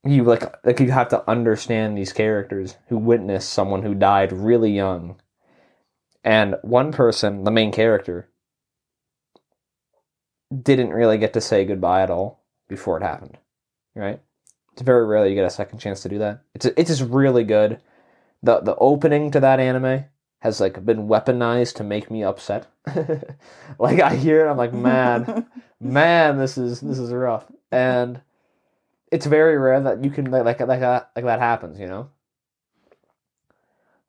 you 0.05 0.25
like 0.25 0.44
like 0.65 0.81
you 0.81 0.91
have 0.91 1.08
to 1.08 1.29
understand 1.31 1.97
these 1.97 2.12
characters 2.12 2.76
who 2.88 2.99
witnessed 2.99 3.50
someone 3.50 3.82
who 3.82 3.94
died 3.94 4.32
really 4.32 4.70
young, 4.73 5.20
and 6.25 6.56
one 6.62 6.93
person, 6.93 7.44
the 7.44 7.50
main 7.50 7.73
character, 7.73 8.29
didn't 10.53 10.91
really 10.91 11.19
get 11.19 11.32
to 11.35 11.41
say 11.41 11.65
goodbye 11.65 12.03
at 12.03 12.11
all 12.11 12.43
before 12.69 12.99
it 12.99 13.03
happened, 13.03 13.38
right? 13.94 14.21
It's 14.73 14.83
very 14.83 15.06
rare 15.06 15.23
that 15.23 15.29
you 15.29 15.35
get 15.35 15.44
a 15.44 15.50
second 15.50 15.79
chance 15.79 16.00
to 16.03 16.09
do 16.09 16.19
that. 16.19 16.41
It's 16.55 16.67
it's 16.67 16.89
just 16.91 17.03
really 17.11 17.44
good. 17.44 17.81
the 18.43 18.61
The 18.61 18.77
opening 18.77 19.31
to 19.33 19.41
that 19.41 19.61
anime 19.61 20.05
has 20.41 20.61
like 20.61 20.85
been 20.85 21.06
weaponized 21.09 21.75
to 21.77 21.85
make 21.85 22.11
me 22.11 22.25
upset. 22.25 22.67
like 23.79 24.00
I 24.00 24.17
hear 24.17 24.47
it, 24.47 24.50
I'm 24.50 24.56
like, 24.56 24.73
man, 24.73 25.47
man, 25.81 26.39
this 26.39 26.56
is 26.59 26.81
this 26.81 26.99
is 26.99 27.12
rough, 27.12 27.44
and 27.71 28.21
it's 29.11 29.27
very 29.27 29.59
rare 29.59 29.81
that 29.81 30.03
you 30.03 30.11
can 30.11 30.31
like 30.31 30.44
like 30.44 30.61
like 30.61 30.81
that 30.81 31.11
like 31.15 31.25
that 31.27 31.39
happens, 31.41 31.79
you 31.79 31.87
know. 31.87 32.09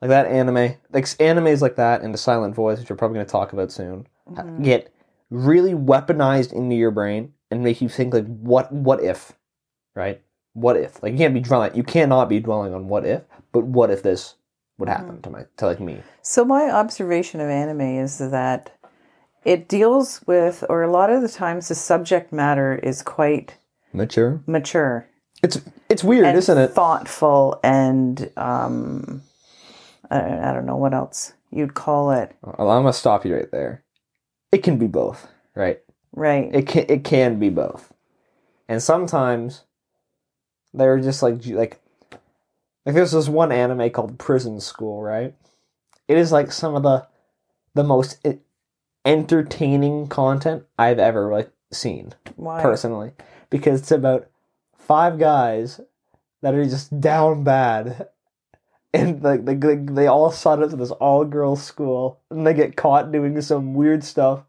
Like 0.01 0.09
that 0.09 0.25
anime, 0.27 0.75
like 0.91 1.06
animes 1.06 1.62
like 1.62 1.75
that, 1.77 2.01
and 2.01 2.13
the 2.13 2.18
Silent 2.18 2.56
Voice, 2.56 2.80
which 2.80 2.89
we're 2.89 2.97
probably 2.97 3.15
going 3.15 3.25
to 3.25 3.31
talk 3.31 3.53
about 3.53 3.71
soon, 3.71 4.07
Mhm. 4.30 4.62
get 4.63 4.94
really 5.30 5.74
weaponized 5.74 6.51
into 6.51 6.75
your 6.75 6.91
brain 6.91 7.33
and 7.50 7.63
make 7.63 7.80
you 7.81 7.88
think 7.88 8.13
like, 8.13 8.25
what 8.27 8.71
what 8.71 9.01
if, 9.01 9.33
right? 9.95 10.22
What 10.54 10.78
if? 10.78 11.01
Like 11.01 11.13
you 11.13 11.18
can't 11.18 11.34
be 11.34 11.40
dwelling, 11.40 11.75
you 11.75 11.84
cannot 11.84 12.30
be 12.30 12.40
dwelling 12.40 12.74
on 12.74 12.88
what 12.88 13.06
if, 13.06 13.24
but 13.51 13.66
what 13.66 13.90
if 13.90 14.04
this 14.04 14.36
would 14.78 14.90
happen 14.90 15.22
to 15.22 15.30
my 15.30 15.45
to 15.57 15.66
like 15.66 15.80
me? 15.80 16.01
So 16.22 16.45
my 16.45 16.69
observation 16.69 17.42
of 17.42 17.50
anime 17.50 17.81
is 17.81 18.18
that 18.19 18.78
it 19.45 19.68
deals 19.68 20.21
with, 20.26 20.64
or 20.69 20.83
a 20.83 20.92
lot 20.92 21.09
of 21.09 21.21
the 21.21 21.30
times, 21.30 21.68
the 21.68 21.76
subject 21.76 22.31
matter 22.31 22.76
is 22.76 23.02
quite 23.02 23.57
Mature. 23.92 24.42
mature 24.47 25.07
It's 25.44 25.62
it's 25.90 26.04
weird, 26.04 26.35
isn't 26.35 26.57
it? 26.57 26.69
thoughtful, 26.69 27.59
and 27.64 28.31
um, 28.38 29.21
I, 30.09 30.50
I 30.50 30.54
don't 30.54 30.66
know 30.66 30.78
what 30.78 30.94
else 30.94 31.33
you'd 31.52 31.76
call 31.76 32.12
it. 32.12 32.35
Well, 32.42 32.71
I'm 32.71 32.83
gonna 32.83 32.94
stop 32.94 33.26
you 33.26 33.35
right 33.35 33.52
there. 33.52 33.83
It 34.52 34.64
can 34.64 34.78
be 34.78 34.88
both, 34.88 35.28
right? 35.56 35.80
Right. 36.12 36.50
It 36.54 36.68
can 36.68 36.85
it 36.90 37.04
can 37.04 37.38
be 37.38 37.50
both, 37.50 37.94
and 38.68 38.81
sometimes 38.81 39.64
they're 40.73 40.99
just 40.99 41.23
like 41.23 41.45
like 41.47 41.80
like 42.85 42.95
there's 42.95 43.11
this 43.11 43.30
one 43.30 43.51
anime 43.51 43.89
called 43.89 44.19
Prison 44.19 44.59
School, 44.59 45.01
right? 45.01 45.33
It 46.07 46.18
is 46.18 46.31
like 46.31 46.51
some 46.51 46.75
of 46.75 46.83
the 46.83 47.07
the 47.73 47.83
most 47.83 48.25
entertaining 49.06 50.07
content 50.07 50.63
I've 50.77 50.99
ever 50.99 51.31
like 51.31 51.51
seen 51.71 52.13
Why? 52.35 52.61
personally 52.61 53.11
because 53.49 53.81
it's 53.81 53.92
about 53.92 54.27
five 54.77 55.18
guys 55.18 55.81
that 56.42 56.53
are 56.53 56.65
just 56.65 56.99
down 57.01 57.44
bad 57.44 58.07
and 58.94 59.23
like 59.23 59.45
they, 59.45 59.56
they, 59.56 59.75
they 59.75 60.07
all 60.07 60.31
sign 60.31 60.61
up 60.63 60.69
to 60.69 60.75
this 60.75 60.92
all 60.92 61.25
girls 61.25 61.63
school 61.63 62.19
and 62.30 62.45
they 62.45 62.53
get 62.53 62.77
caught 62.77 63.11
doing 63.11 63.42
some 63.42 63.73
weird 63.73 64.03
stuff 64.03 64.44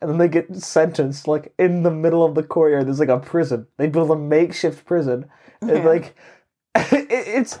and 0.00 0.10
then 0.10 0.18
they 0.18 0.28
get 0.28 0.54
sentenced 0.56 1.26
like 1.28 1.52
in 1.58 1.82
the 1.82 1.90
middle 1.90 2.24
of 2.24 2.34
the 2.34 2.42
courtyard 2.42 2.86
there's 2.86 3.00
like 3.00 3.08
a 3.08 3.18
prison 3.18 3.66
they 3.76 3.86
build 3.88 4.10
a 4.10 4.16
makeshift 4.16 4.84
prison 4.84 5.26
and 5.60 5.70
Yeah. 5.70 5.84
like 5.86 6.16
it, 6.74 7.06
it's 7.10 7.58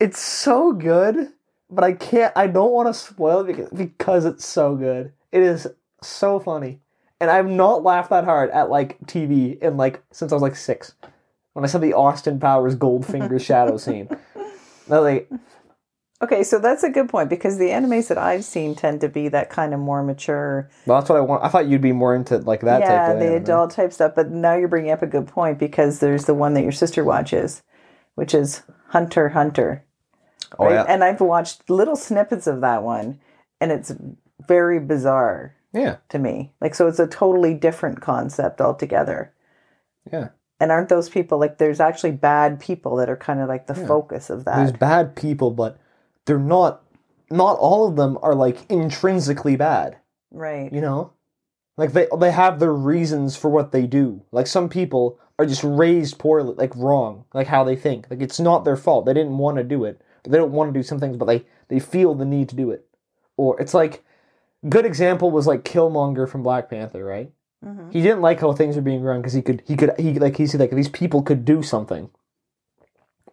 it's 0.00 0.18
so 0.20 0.72
good 0.72 1.28
but 1.70 1.84
i 1.84 1.92
can't 1.92 2.32
i 2.36 2.46
don't 2.46 2.72
want 2.72 2.88
to 2.88 2.94
spoil 2.94 3.40
it 3.40 3.46
because, 3.46 3.68
because 3.70 4.24
it's 4.24 4.44
so 4.46 4.74
good 4.76 5.12
it 5.30 5.42
is 5.42 5.66
so 6.02 6.38
funny 6.40 6.80
and 7.20 7.30
I've 7.30 7.48
not 7.48 7.84
laughed 7.84 8.10
that 8.10 8.24
hard 8.24 8.50
at 8.50 8.68
like 8.68 8.98
TV 9.06 9.56
in 9.62 9.76
like 9.76 10.02
since 10.10 10.32
I 10.32 10.34
was 10.34 10.42
like 10.42 10.56
six. 10.56 10.96
When 11.52 11.64
I 11.64 11.68
saw 11.68 11.78
the 11.78 11.92
Austin 11.92 12.40
Powers 12.40 12.74
Goldfinger 12.74 13.40
shadow 13.44 13.76
scene. 13.76 14.08
Like, 14.88 15.30
Okay, 16.22 16.44
so 16.44 16.60
that's 16.60 16.84
a 16.84 16.88
good 16.90 17.08
point 17.08 17.28
because 17.28 17.58
the 17.58 17.70
animes 17.70 18.06
that 18.06 18.16
I've 18.16 18.44
seen 18.44 18.76
tend 18.76 19.00
to 19.00 19.08
be 19.08 19.26
that 19.28 19.50
kind 19.50 19.74
of 19.74 19.80
more 19.80 20.04
mature. 20.04 20.70
well, 20.86 21.00
that's 21.00 21.10
what 21.10 21.18
I 21.18 21.20
want. 21.20 21.42
I 21.42 21.48
thought 21.48 21.66
you'd 21.66 21.80
be 21.80 21.90
more 21.92 22.14
into 22.14 22.38
like 22.38 22.60
that 22.60 22.80
yeah, 22.80 22.88
type 22.88 23.16
of 23.16 23.20
Yeah, 23.20 23.24
the 23.24 23.30
anime. 23.32 23.42
adult 23.42 23.70
type 23.72 23.92
stuff. 23.92 24.12
But 24.14 24.30
now 24.30 24.54
you're 24.54 24.68
bringing 24.68 24.92
up 24.92 25.02
a 25.02 25.06
good 25.06 25.26
point 25.26 25.58
because 25.58 25.98
there's 25.98 26.26
the 26.26 26.34
one 26.34 26.54
that 26.54 26.62
your 26.62 26.70
sister 26.70 27.02
watches, 27.04 27.62
which 28.14 28.34
is 28.34 28.62
Hunter 28.88 29.30
Hunter. 29.30 29.84
Oh 30.58 30.66
right? 30.66 30.74
yeah, 30.74 30.84
And 30.86 31.02
I've 31.02 31.20
watched 31.20 31.68
little 31.68 31.96
snippets 31.96 32.46
of 32.46 32.60
that 32.60 32.82
one, 32.84 33.18
and 33.60 33.72
it's 33.72 33.92
very 34.46 34.78
bizarre 34.78 35.56
yeah, 35.72 35.96
to 36.10 36.18
me. 36.18 36.52
Like, 36.60 36.74
so 36.74 36.86
it's 36.86 36.98
a 36.98 37.06
totally 37.06 37.54
different 37.54 38.00
concept 38.00 38.60
altogether. 38.60 39.32
yeah. 40.10 40.28
And 40.60 40.70
aren't 40.70 40.90
those 40.90 41.08
people 41.08 41.38
like 41.38 41.58
there's 41.58 41.80
actually 41.80 42.12
bad 42.12 42.60
people 42.60 42.94
that 42.96 43.10
are 43.10 43.16
kind 43.16 43.40
of 43.40 43.48
like 43.48 43.66
the 43.66 43.74
focus 43.74 44.30
of 44.30 44.44
that? 44.44 44.58
There's 44.58 44.70
bad 44.70 45.16
people, 45.16 45.50
but 45.50 45.76
they're 46.26 46.38
not. 46.38 46.82
Not 47.30 47.56
all 47.58 47.88
of 47.88 47.96
them 47.96 48.18
are 48.20 48.34
like 48.34 48.70
intrinsically 48.70 49.56
bad. 49.56 49.96
right. 50.30 50.70
You 50.70 50.82
know, 50.82 51.12
like 51.78 51.92
they 51.92 52.06
they 52.18 52.30
have 52.30 52.58
their 52.60 52.74
reasons 52.74 53.36
for 53.36 53.48
what 53.48 53.72
they 53.72 53.86
do. 53.86 54.22
Like 54.32 54.46
some 54.46 54.68
people 54.68 55.18
are 55.38 55.46
just 55.46 55.64
raised 55.64 56.18
poorly, 56.18 56.54
like 56.56 56.76
wrong, 56.76 57.24
like 57.32 57.46
how 57.46 57.64
they 57.64 57.74
think. 57.74 58.06
Like 58.10 58.20
it's 58.20 58.38
not 58.38 58.64
their 58.66 58.76
fault. 58.76 59.06
They 59.06 59.14
didn't 59.14 59.38
want 59.38 59.56
to 59.56 59.64
do 59.64 59.84
it. 59.84 60.02
They 60.24 60.36
don't 60.36 60.52
want 60.52 60.72
to 60.72 60.78
do 60.78 60.82
some 60.82 61.00
things, 61.00 61.16
but 61.16 61.24
they 61.24 61.46
they 61.68 61.80
feel 61.80 62.14
the 62.14 62.26
need 62.26 62.50
to 62.50 62.56
do 62.56 62.70
it. 62.70 62.86
Or 63.38 63.58
it's 63.58 63.72
like 63.72 64.04
good 64.68 64.84
example 64.84 65.30
was 65.30 65.46
like 65.46 65.64
Killmonger 65.64 66.28
from 66.28 66.42
Black 66.42 66.68
Panther, 66.68 67.02
right? 67.02 67.32
hmm 67.64 67.90
He 67.90 68.02
didn't 68.02 68.20
like 68.20 68.40
how 68.40 68.52
things 68.52 68.76
were 68.76 68.82
being 68.82 69.00
run 69.02 69.22
because 69.22 69.32
he 69.32 69.40
could 69.40 69.62
he 69.66 69.74
could 69.74 69.92
he 69.98 70.18
like 70.18 70.36
he 70.36 70.46
said 70.46 70.60
like 70.60 70.70
these 70.72 70.90
people 70.90 71.22
could 71.22 71.46
do 71.46 71.62
something, 71.62 72.10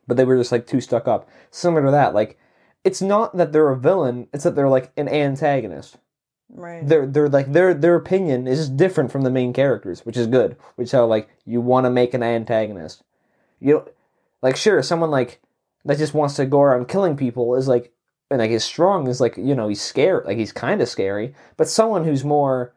but 0.07 0.15
they 0.17 0.23
were 0.23 0.37
just 0.37 0.53
like 0.53 0.65
too 0.67 0.79
stuck 0.81 1.05
up. 1.07 1.27
Similar 1.51 1.85
to 1.85 1.91
that, 1.91 2.13
like 2.13 2.39
it's 2.83 3.01
not 3.01 3.35
that 3.37 3.51
they're 3.51 3.69
a 3.69 3.77
villain; 3.77 4.27
it's 4.33 4.43
that 4.43 4.55
they're 4.55 4.69
like 4.69 4.91
an 4.97 5.07
antagonist 5.09 5.97
Right. 6.49 6.87
They're 6.87 7.05
they're 7.05 7.29
like 7.29 7.51
their 7.53 7.73
their 7.73 7.95
opinion 7.95 8.47
is 8.47 8.69
different 8.69 9.11
from 9.11 9.21
the 9.21 9.29
main 9.29 9.53
characters, 9.53 10.05
which 10.05 10.17
is 10.17 10.27
good. 10.27 10.57
Which 10.75 10.87
is 10.87 10.91
how 10.91 11.05
like 11.05 11.29
you 11.45 11.61
want 11.61 11.85
to 11.85 11.91
make 11.91 12.13
an 12.13 12.23
antagonist. 12.23 13.03
You 13.59 13.73
know, 13.73 13.87
like 14.41 14.55
sure, 14.55 14.81
someone 14.81 15.11
like 15.11 15.41
that 15.85 15.99
just 15.99 16.15
wants 16.15 16.35
to 16.35 16.45
go 16.45 16.61
around 16.61 16.87
killing 16.87 17.15
people 17.15 17.55
is 17.55 17.67
like 17.67 17.93
and 18.31 18.39
like 18.39 18.49
is 18.49 18.63
strong 18.63 19.07
is 19.07 19.21
like 19.21 19.37
you 19.37 19.53
know 19.53 19.67
he's 19.67 19.81
scared 19.81 20.25
like 20.25 20.37
he's 20.37 20.51
kind 20.51 20.81
of 20.81 20.89
scary. 20.89 21.35
But 21.55 21.69
someone 21.69 22.03
who's 22.03 22.25
more 22.25 22.73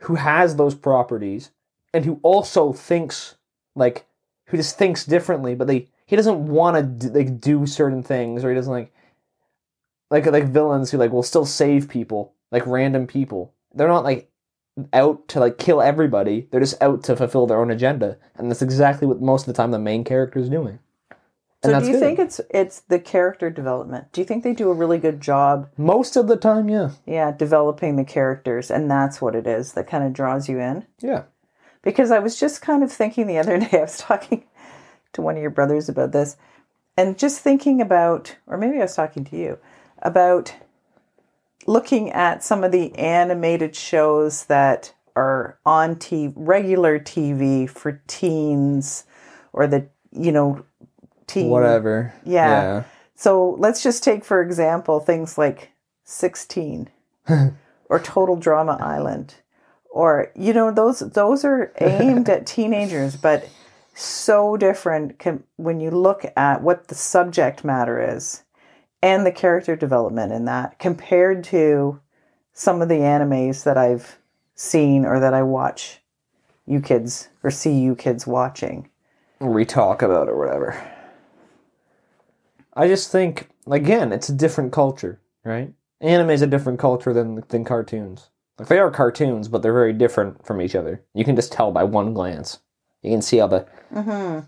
who 0.00 0.16
has 0.16 0.56
those 0.56 0.74
properties 0.74 1.52
and 1.94 2.04
who 2.04 2.18
also 2.24 2.72
thinks 2.72 3.36
like 3.76 4.06
who 4.46 4.56
just 4.56 4.76
thinks 4.76 5.04
differently, 5.04 5.54
but 5.54 5.68
they 5.68 5.88
he 6.04 6.16
doesn't 6.16 6.48
want 6.48 7.00
to 7.00 7.10
like 7.10 7.40
do 7.40 7.64
certain 7.64 8.02
things 8.02 8.44
or 8.44 8.50
he 8.50 8.56
doesn't 8.56 8.72
like 8.72 8.91
like 10.12 10.26
like 10.26 10.44
villains 10.44 10.90
who 10.90 10.98
like 10.98 11.10
will 11.10 11.22
still 11.22 11.46
save 11.46 11.88
people 11.88 12.34
like 12.52 12.66
random 12.66 13.06
people. 13.06 13.54
They're 13.74 13.88
not 13.88 14.04
like 14.04 14.30
out 14.92 15.26
to 15.28 15.40
like 15.40 15.58
kill 15.58 15.82
everybody. 15.82 16.48
They're 16.50 16.60
just 16.60 16.80
out 16.82 17.02
to 17.04 17.16
fulfill 17.16 17.46
their 17.46 17.60
own 17.60 17.70
agenda. 17.70 18.18
And 18.36 18.50
that's 18.50 18.62
exactly 18.62 19.08
what 19.08 19.20
most 19.20 19.42
of 19.42 19.46
the 19.46 19.56
time 19.60 19.70
the 19.70 19.78
main 19.78 20.04
character 20.04 20.38
is 20.38 20.48
doing. 20.48 20.78
So 21.64 21.72
And 21.72 21.84
do 21.84 21.90
you 21.90 21.98
that's 21.98 22.04
think 22.04 22.18
it's 22.18 22.40
it's 22.50 22.80
the 22.80 22.98
character 22.98 23.48
development? 23.48 24.12
Do 24.12 24.20
you 24.20 24.24
think 24.26 24.44
they 24.44 24.52
do 24.52 24.68
a 24.68 24.74
really 24.74 24.98
good 24.98 25.20
job, 25.20 25.68
most 25.78 26.16
of 26.16 26.26
the 26.26 26.36
time 26.36 26.68
yeah. 26.68 26.90
Yeah, 27.06 27.32
developing 27.32 27.96
the 27.96 28.04
characters, 28.04 28.70
and 28.70 28.90
that's 28.90 29.22
what 29.22 29.34
it 29.34 29.46
is 29.46 29.72
that 29.72 29.86
kind 29.86 30.04
of 30.04 30.12
draws 30.12 30.48
you 30.48 30.60
in? 30.60 30.86
yeah. 31.00 31.22
Because 31.82 32.12
I 32.12 32.20
was 32.20 32.38
just 32.38 32.62
kind 32.62 32.84
of 32.84 32.92
thinking 32.92 33.26
the 33.26 33.38
other 33.38 33.58
day, 33.60 33.78
I 33.78 33.82
was 33.82 33.98
talking 33.98 34.44
to 35.14 35.22
one 35.22 35.36
of 35.36 35.42
your 35.42 35.50
brothers 35.50 35.88
about 35.88 36.12
this, 36.12 36.36
and 36.96 37.18
just 37.18 37.40
thinking 37.40 37.80
about, 37.80 38.36
or 38.46 38.58
maybe 38.58 38.78
I 38.78 38.82
was 38.82 38.94
talking 38.94 39.24
to 39.24 39.36
you, 39.36 39.58
about 40.02 40.54
looking 41.66 42.10
at 42.10 42.42
some 42.42 42.64
of 42.64 42.72
the 42.72 42.94
animated 42.96 43.74
shows 43.74 44.46
that 44.46 44.92
are 45.14 45.58
on 45.64 45.96
TV, 45.96 46.32
regular 46.36 46.98
TV 46.98 47.68
for 47.68 48.02
teens, 48.06 49.04
or 49.52 49.66
the, 49.66 49.86
you 50.10 50.32
know, 50.32 50.64
teen. 51.26 51.48
whatever 51.48 52.12
Yeah. 52.24 52.84
So 53.14 53.50
let's 53.58 53.82
just 53.82 54.02
take, 54.02 54.24
for 54.24 54.42
example, 54.42 54.98
things 55.00 55.38
like 55.38 55.70
6teen 56.06 56.88
or 57.88 58.00
Total 58.00 58.36
Drama 58.36 58.78
Island. 58.80 59.34
Or, 59.90 60.32
you 60.34 60.54
know, 60.54 60.72
those 60.72 61.00
those 61.00 61.44
are 61.44 61.72
aimed 61.80 62.28
at 62.28 62.46
teenagers, 62.56 63.14
but 63.14 63.48
so 63.94 64.56
different 64.56 65.18
com- 65.18 65.44
when 65.56 65.80
you 65.80 65.90
look 65.90 66.24
at 66.34 66.62
what 66.62 66.88
the 66.88 66.94
subject 66.94 67.62
matter 67.62 68.14
is 68.16 68.42
and 69.02 69.26
the 69.26 69.32
character 69.32 69.76
development 69.76 70.32
in 70.32 70.44
that 70.46 70.78
compared 70.78 71.44
to 71.44 72.00
some 72.52 72.80
of 72.82 72.88
the 72.88 72.96
animes 72.96 73.64
that 73.64 73.76
I've 73.76 74.18
seen 74.54 75.04
or 75.04 75.18
that 75.20 75.34
I 75.34 75.42
watch 75.42 76.00
you 76.66 76.80
kids 76.80 77.28
or 77.42 77.50
see 77.50 77.72
you 77.72 77.96
kids 77.96 78.26
watching. 78.26 78.88
we 79.40 79.64
talk 79.64 80.02
about 80.02 80.28
or 80.28 80.38
whatever 80.38 80.80
i 82.74 82.86
just 82.86 83.10
think 83.10 83.48
again 83.66 84.12
it's 84.12 84.28
a 84.28 84.32
different 84.32 84.72
culture 84.72 85.20
right 85.44 85.74
anime 86.00 86.30
is 86.30 86.40
a 86.40 86.46
different 86.46 86.78
culture 86.78 87.12
than 87.12 87.42
than 87.48 87.64
cartoons 87.64 88.30
like 88.58 88.68
they 88.68 88.78
are 88.78 88.90
cartoons 88.90 89.48
but 89.48 89.60
they're 89.60 89.72
very 89.72 89.92
different 89.92 90.46
from 90.46 90.60
each 90.62 90.76
other 90.76 91.02
you 91.12 91.24
can 91.24 91.34
just 91.34 91.52
tell 91.52 91.72
by 91.72 91.82
one 91.82 92.14
glance 92.14 92.60
you 93.02 93.10
can 93.10 93.20
see 93.20 93.38
how 93.38 93.48
the 93.48 93.66
Mm-hmm. 93.92 94.46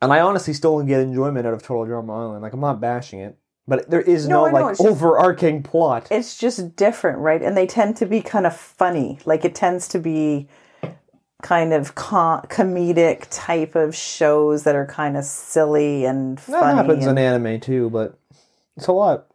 And 0.00 0.12
I 0.12 0.20
honestly 0.20 0.54
still 0.54 0.82
get 0.82 1.00
enjoyment 1.00 1.46
out 1.46 1.54
of 1.54 1.62
Total 1.62 1.84
Drama 1.84 2.12
Island. 2.16 2.42
Like 2.42 2.52
I'm 2.52 2.60
not 2.60 2.80
bashing 2.80 3.20
it, 3.20 3.36
but 3.68 3.88
there 3.90 4.00
is 4.00 4.26
No, 4.26 4.46
no, 4.46 4.52
like 4.52 4.76
just- 4.76 4.80
overarching 4.88 5.62
plot. 5.62 6.08
it's 6.10 6.36
just 6.36 6.74
different, 6.74 7.18
right? 7.18 7.40
And 7.42 7.56
they 7.56 7.66
tend 7.66 7.96
to 7.98 8.06
be 8.06 8.20
kind 8.22 8.46
of 8.46 8.56
funny. 8.56 9.18
Like 9.24 9.44
it 9.44 9.54
tends 9.54 9.86
to 9.88 9.98
be 10.00 10.48
kind 11.42 11.72
of 11.72 11.94
com- 11.94 12.42
comedic 12.48 13.26
type 13.30 13.76
of 13.76 13.94
shows 13.94 14.64
that 14.64 14.74
are 14.74 14.86
kind 14.86 15.16
of 15.16 15.24
silly 15.24 16.04
and 16.04 16.38
that 16.38 16.42
funny. 16.60 16.74
happens 16.76 17.06
and- 17.06 17.16
in 17.18 17.24
anime 17.24 17.60
too, 17.60 17.90
but 17.90 18.18
it's 18.76 18.88
a 18.88 18.92
lot. 18.92 19.26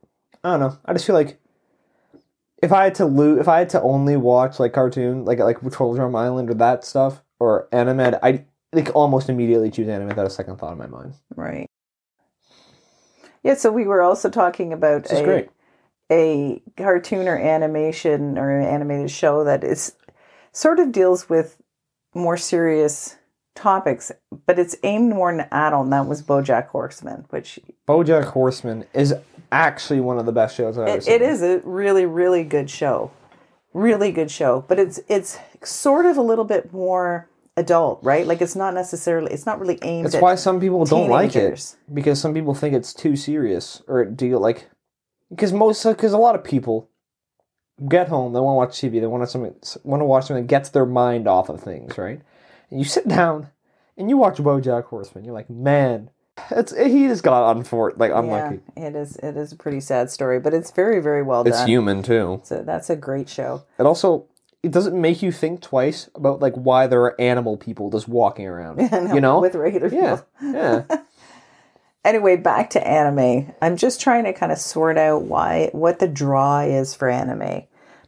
I 0.43 0.51
don't 0.51 0.59
know. 0.59 0.77
I 0.83 0.91
just 0.93 1.05
feel 1.05 1.15
like 1.15 1.39
if 2.61 2.71
I 2.73 2.83
had 2.85 2.95
to 2.95 3.05
lo- 3.05 3.37
if 3.39 3.47
I 3.47 3.59
had 3.59 3.69
to 3.69 3.81
only 3.81 4.17
watch 4.17 4.59
like 4.59 4.73
cartoon, 4.73 5.23
like 5.25 5.39
like 5.39 5.61
Total 5.61 5.93
Drama 5.93 6.17
Island 6.17 6.49
or 6.49 6.53
that 6.55 6.83
stuff 6.83 7.21
or 7.39 7.67
anime, 7.71 8.15
I'd 8.21 8.45
like 8.73 8.93
almost 8.95 9.29
immediately 9.29 9.69
choose 9.69 9.87
anime 9.87 10.07
without 10.07 10.25
a 10.25 10.29
second 10.29 10.57
thought 10.57 10.71
in 10.73 10.77
my 10.79 10.87
mind. 10.87 11.13
right. 11.35 11.69
Yeah, 13.43 13.55
so 13.55 13.71
we 13.71 13.85
were 13.85 14.01
also 14.01 14.29
talking 14.29 14.71
about 14.71 15.11
a, 15.11 15.23
great. 15.23 15.49
a 16.11 16.61
cartoon 16.77 17.27
or 17.27 17.37
animation 17.37 18.37
or 18.37 18.57
an 18.57 18.65
animated 18.65 19.11
show 19.11 19.43
that 19.43 19.63
is 19.63 19.95
sort 20.51 20.79
of 20.79 20.91
deals 20.91 21.29
with 21.29 21.57
more 22.15 22.37
serious 22.37 23.17
topics, 23.55 24.11
but 24.45 24.57
it's 24.57 24.75
aimed 24.83 25.13
more 25.13 25.29
at 25.31 25.35
an 25.35 25.47
adult, 25.51 25.83
and 25.85 25.93
that 25.93 26.07
was 26.07 26.23
BoJack 26.23 26.67
Horseman, 26.67 27.25
which 27.29 27.59
BoJack 27.87 28.25
Horseman 28.25 28.85
is 28.93 29.13
actually 29.51 29.99
one 29.99 30.17
of 30.17 30.25
the 30.25 30.31
best 30.31 30.55
shows 30.55 30.77
I've 30.77 30.87
ever 30.87 30.97
It, 30.97 31.03
seen. 31.03 31.13
it 31.13 31.21
is 31.21 31.41
a 31.41 31.59
really, 31.63 32.05
really 32.05 32.43
good 32.43 32.69
show. 32.69 33.11
Really 33.73 34.11
good 34.11 34.29
show. 34.31 34.63
But 34.67 34.79
it's 34.79 34.99
it's 35.07 35.37
sort 35.63 36.05
of 36.05 36.17
a 36.17 36.21
little 36.21 36.45
bit 36.45 36.71
more 36.71 37.27
adult, 37.57 38.03
right? 38.03 38.25
Like 38.25 38.41
it's 38.41 38.55
not 38.55 38.73
necessarily 38.73 39.31
it's 39.31 39.45
not 39.45 39.59
really 39.59 39.79
aimed 39.81 40.05
That's 40.05 40.15
at 40.15 40.21
why 40.21 40.35
some 40.35 40.59
people 40.59 40.85
don't 40.85 41.09
like 41.09 41.35
it 41.35 41.75
because 41.93 42.19
some 42.19 42.33
people 42.33 42.53
think 42.53 42.73
it's 42.73 42.93
too 42.93 43.15
serious 43.15 43.81
or 43.87 44.05
do 44.05 44.25
you 44.25 44.37
like 44.37 44.69
because 45.29 45.53
most 45.53 45.83
because 45.83 46.13
a 46.13 46.17
lot 46.17 46.35
of 46.35 46.43
people 46.43 46.89
get 47.87 48.07
home 48.07 48.33
they 48.33 48.39
want 48.39 48.53
to 48.53 48.57
watch 48.57 48.93
TV 48.93 48.99
they 49.01 49.07
want 49.07 49.23
to 49.23 49.27
something 49.27 49.55
want 49.83 50.01
to 50.01 50.05
watch 50.05 50.25
something 50.25 50.43
that 50.43 50.49
gets 50.49 50.69
their 50.69 50.85
mind 50.85 51.27
off 51.27 51.49
of 51.49 51.59
things 51.59 51.97
right 51.97 52.21
and 52.69 52.79
you 52.79 52.85
sit 52.85 53.07
down 53.07 53.47
and 53.97 54.09
you 54.09 54.17
watch 54.17 54.37
BoJack 54.37 54.85
Horseman 54.85 55.25
you're 55.25 55.33
like 55.33 55.49
man 55.49 56.11
it's 56.51 56.75
he 56.75 57.07
just 57.07 57.23
got 57.23 57.55
unfor 57.55 57.97
like 57.97 58.11
unlucky 58.13 58.61
Yeah, 58.75 58.87
it 58.87 58.95
is 58.95 59.15
it 59.17 59.37
is 59.37 59.51
a 59.51 59.55
pretty 59.55 59.79
sad 59.79 60.09
story, 60.09 60.39
but 60.39 60.53
it's 60.53 60.71
very, 60.71 60.99
very 60.99 61.21
well 61.21 61.41
it's 61.41 61.51
done. 61.51 61.61
It's 61.61 61.67
human 61.69 62.03
too 62.03 62.41
So 62.43 62.63
that's 62.63 62.89
a 62.89 62.95
great 62.95 63.29
show. 63.29 63.63
it 63.77 63.83
also 63.83 64.25
it 64.63 64.71
doesn't 64.71 64.99
make 64.99 65.21
you 65.21 65.31
think 65.31 65.61
twice 65.61 66.09
about 66.15 66.39
like 66.39 66.55
why 66.55 66.87
there 66.87 67.01
are 67.01 67.19
animal 67.21 67.57
people 67.57 67.89
just 67.89 68.07
walking 68.07 68.47
around 68.47 68.79
you 69.13 69.21
know 69.21 69.39
with 69.39 69.55
regular 69.55 69.87
yeah 69.89 70.15
people. 70.17 70.53
yeah 70.53 70.83
yeah. 70.89 70.97
Anyway, 72.05 72.35
back 72.35 72.69
to 72.71 72.85
anime. 72.85 73.53
I'm 73.61 73.77
just 73.77 74.01
trying 74.01 74.25
to 74.25 74.33
kind 74.33 74.51
of 74.51 74.57
sort 74.57 74.97
out 74.97 75.21
why 75.23 75.69
what 75.71 75.99
the 75.99 76.07
draw 76.07 76.59
is 76.59 76.93
for 76.93 77.09
anime, 77.09 77.63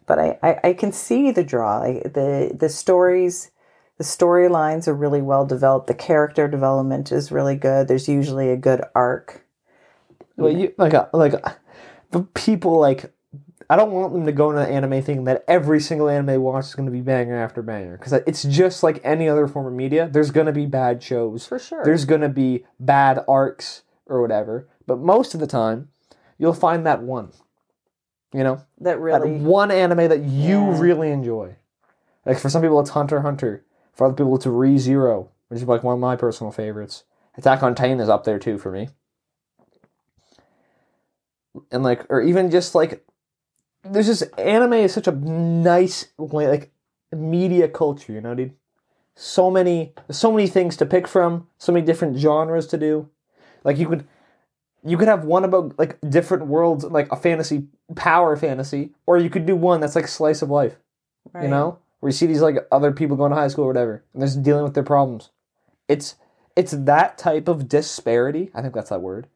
but 0.05 0.19
I 0.19 0.38
I, 0.43 0.59
I 0.65 0.74
can 0.74 0.91
see 0.91 1.31
the 1.31 1.45
draw. 1.45 1.81
I, 1.81 2.01
the 2.03 2.51
The 2.53 2.67
stories, 2.67 3.51
the 3.97 4.03
storylines 4.03 4.89
are 4.89 4.93
really 4.93 5.21
well 5.21 5.45
developed. 5.45 5.88
The 5.88 5.93
character 5.93 6.50
development 6.50 7.13
is 7.13 7.31
really 7.31 7.55
good. 7.55 7.88
There's 7.88 8.09
usually 8.09 8.50
a 8.50 8.57
good 8.57 8.81
arc. 8.93 9.45
Well, 10.35 10.51
you 10.51 10.74
like 10.77 10.93
uh, 10.93 11.07
like, 11.13 11.33
uh, 11.35 11.53
but 12.12 12.33
people 12.33 12.77
like. 12.77 13.14
I 13.69 13.75
don't 13.75 13.91
want 13.91 14.13
them 14.13 14.25
to 14.27 14.31
go 14.31 14.51
into 14.51 14.62
the 14.62 14.67
anime 14.72 15.01
thing 15.01 15.24
that 15.24 15.43
every 15.48 15.79
single 15.79 16.07
anime 16.07 16.41
watch 16.41 16.65
is 16.65 16.75
going 16.75 16.86
to 16.86 16.91
be 16.91 17.01
banger 17.01 17.36
after 17.36 17.62
banger 17.63 17.98
because 17.98 18.13
it's 18.13 18.43
just 18.43 18.84
like 18.84 19.01
any 19.03 19.27
other 19.27 19.48
form 19.48 19.65
of 19.65 19.74
media. 19.74 20.07
There's 20.12 20.29
going 20.31 20.45
to 20.45 20.51
be 20.53 20.67
bad 20.67 21.01
shows. 21.01 21.45
For 21.48 21.57
sure. 21.57 21.84
There's 21.84 22.05
going 22.05 22.22
to 22.22 22.29
be 22.29 22.65
bad 22.79 23.24
arcs 23.27 23.81
or 24.05 24.22
whatever. 24.22 24.67
But 24.86 25.00
most 25.00 25.34
of 25.34 25.39
the 25.39 25.48
time, 25.48 25.89
you'll 26.38 26.53
find 26.53 26.86
that 26.86 27.01
one. 27.01 27.31
You 28.34 28.43
know, 28.43 28.62
That 28.81 29.00
really 29.00 29.31
that 29.31 29.43
one 29.43 29.72
anime 29.72 30.10
that 30.10 30.22
you 30.24 30.60
Yeah. 30.60 30.79
really 30.81 31.10
enjoy. 31.10 31.55
Like 32.25 32.38
for 32.38 32.50
some 32.50 32.62
people, 32.62 32.79
it's 32.79 32.91
Hunter 32.91 33.22
Hunter. 33.22 33.63
For 33.93 34.05
other 34.05 34.15
people, 34.15 34.36
it's 34.36 34.45
Re 34.45 34.77
Zero, 34.77 35.29
which 35.48 35.62
is 35.62 35.67
like 35.67 35.84
one 35.84 35.93
of 35.95 36.00
my 36.00 36.15
personal 36.15 36.51
favorites. 36.51 37.03
Attack 37.38 37.63
on 37.63 37.74
Titan 37.75 38.00
is 38.00 38.10
up 38.10 38.25
there 38.25 38.38
too 38.39 38.57
for 38.57 38.72
me. 38.72 38.89
And 41.72 41.84
like, 41.84 42.05
or 42.10 42.22
even 42.22 42.51
just 42.51 42.75
like, 42.75 43.05
there's 43.86 44.08
just 44.08 44.24
anime 44.38 44.74
is 44.74 44.94
such 44.94 45.08
a 45.08 45.12
nice 45.12 46.08
like 46.18 46.72
media 47.12 47.68
culture, 47.68 48.13
you 48.13 48.22
know, 48.22 48.36
dude. 48.36 48.54
so 49.15 49.50
many 49.50 49.94
so 50.10 50.32
many 50.32 50.48
things 50.48 50.75
to 50.77 50.86
pick 50.86 51.08
from, 51.08 51.48
so 51.58 51.72
many 51.72 51.86
different 51.86 52.18
genres 52.18 52.68
to 52.68 52.77
do. 52.77 53.10
Like 53.63 53.77
you 53.77 53.88
could 53.88 54.08
you 54.84 54.98
could 54.98 55.08
have 55.08 55.25
one 55.25 55.44
about 55.44 55.77
like 55.80 55.98
different 56.08 56.48
worlds, 56.48 56.84
like 56.86 57.12
a 57.12 57.15
fantasy 57.15 57.68
power 57.96 58.36
fantasy, 58.36 58.92
or 59.06 59.18
you 59.18 59.30
could 59.30 59.46
do 59.46 59.56
one 59.56 59.80
that's 59.80 59.96
like 59.96 60.08
slice 60.08 60.42
of 60.42 60.50
life. 60.50 60.75
Right. 61.34 61.44
You 61.44 61.50
know, 61.50 61.80
where 62.00 62.10
you 62.10 62.13
see 62.13 62.27
these 62.27 62.42
like 62.42 62.58
other 62.72 62.92
people 62.92 63.18
going 63.18 63.32
to 63.32 63.36
high 63.38 63.48
school 63.48 63.65
or 63.65 63.68
whatever, 63.68 64.04
and 64.13 64.22
they're 64.22 64.27
just 64.27 64.44
dealing 64.44 64.63
with 64.63 64.74
their 64.74 64.84
problems. 64.84 65.30
It's 65.88 66.15
it's 66.56 66.72
that 66.72 67.18
type 67.18 67.48
of 67.48 67.68
disparity. 67.68 68.51
I 68.54 68.62
think 68.62 68.74
that's 68.74 68.89
that 68.89 69.01
word 69.01 69.27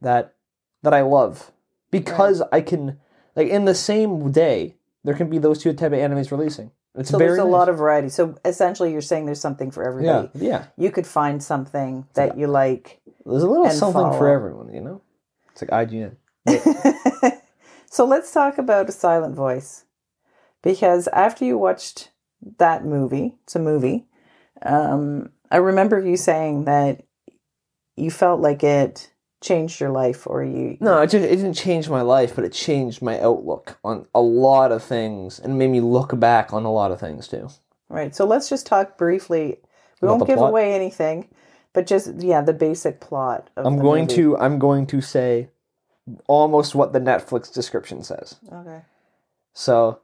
that 0.00 0.34
that 0.82 0.94
I 0.94 1.02
love 1.02 1.50
because 1.90 2.42
I 2.52 2.60
can 2.60 2.98
like 3.38 3.48
in 3.48 3.64
the 3.64 3.74
same 3.74 4.30
day 4.32 4.74
there 5.04 5.14
can 5.14 5.30
be 5.30 5.38
those 5.38 5.62
two 5.62 5.72
type 5.72 5.92
of 5.92 5.98
animes 5.98 6.30
releasing. 6.30 6.70
It's 6.94 7.10
So 7.10 7.18
very 7.18 7.30
there's 7.30 7.38
a 7.40 7.44
nice. 7.44 7.52
lot 7.52 7.68
of 7.68 7.78
variety. 7.78 8.08
So 8.08 8.36
essentially, 8.44 8.90
you're 8.92 9.00
saying 9.00 9.26
there's 9.26 9.40
something 9.40 9.70
for 9.70 9.84
everybody. 9.84 10.28
yeah. 10.34 10.48
yeah. 10.48 10.64
You 10.76 10.90
could 10.90 11.06
find 11.06 11.42
something 11.42 12.06
that 12.14 12.36
you 12.36 12.46
like. 12.48 13.00
There's 13.24 13.42
a 13.42 13.46
little 13.48 13.70
something 13.70 14.12
for 14.18 14.28
everyone, 14.28 14.72
you 14.74 14.80
know. 14.80 15.00
It's 15.52 15.62
like 15.62 15.88
IGN. 15.88 16.16
so 17.90 18.04
let's 18.04 18.32
talk 18.32 18.58
about 18.58 18.88
a 18.88 18.92
silent 18.92 19.34
voice, 19.36 19.84
because 20.62 21.08
after 21.08 21.44
you 21.44 21.56
watched 21.58 22.10
that 22.58 22.84
movie, 22.84 23.36
it's 23.44 23.56
a 23.56 23.60
movie. 23.60 24.06
Um, 24.62 25.30
I 25.50 25.58
remember 25.58 26.04
you 26.04 26.16
saying 26.16 26.64
that 26.64 27.04
you 27.96 28.10
felt 28.10 28.40
like 28.40 28.62
it 28.64 29.12
changed 29.40 29.80
your 29.80 29.90
life, 29.90 30.26
or 30.26 30.44
you. 30.44 30.76
No, 30.80 31.00
it, 31.02 31.08
just, 31.10 31.24
it 31.24 31.36
didn't 31.36 31.54
change 31.54 31.88
my 31.88 32.02
life, 32.02 32.34
but 32.34 32.44
it 32.44 32.52
changed 32.52 33.02
my 33.02 33.20
outlook 33.20 33.78
on 33.84 34.06
a 34.14 34.20
lot 34.20 34.72
of 34.72 34.82
things 34.82 35.38
and 35.38 35.58
made 35.58 35.70
me 35.70 35.80
look 35.80 36.18
back 36.18 36.52
on 36.52 36.64
a 36.64 36.72
lot 36.72 36.90
of 36.90 37.00
things 37.00 37.28
too. 37.28 37.48
Right. 37.88 38.14
So 38.14 38.24
let's 38.26 38.48
just 38.48 38.66
talk 38.66 38.98
briefly. 38.98 39.58
We 40.00 40.06
About 40.08 40.18
won't 40.18 40.26
give 40.26 40.38
plot? 40.38 40.50
away 40.50 40.74
anything, 40.74 41.28
but 41.72 41.86
just 41.86 42.14
yeah, 42.18 42.40
the 42.40 42.52
basic 42.52 43.00
plot. 43.00 43.48
Of 43.56 43.66
I'm 43.66 43.76
the 43.76 43.82
going 43.82 44.02
movie. 44.04 44.14
to 44.16 44.36
I'm 44.38 44.58
going 44.58 44.86
to 44.88 45.00
say 45.00 45.48
almost 46.26 46.74
what 46.74 46.92
the 46.92 47.00
Netflix 47.00 47.52
description 47.52 48.02
says. 48.02 48.36
Okay. 48.52 48.82
So 49.54 50.00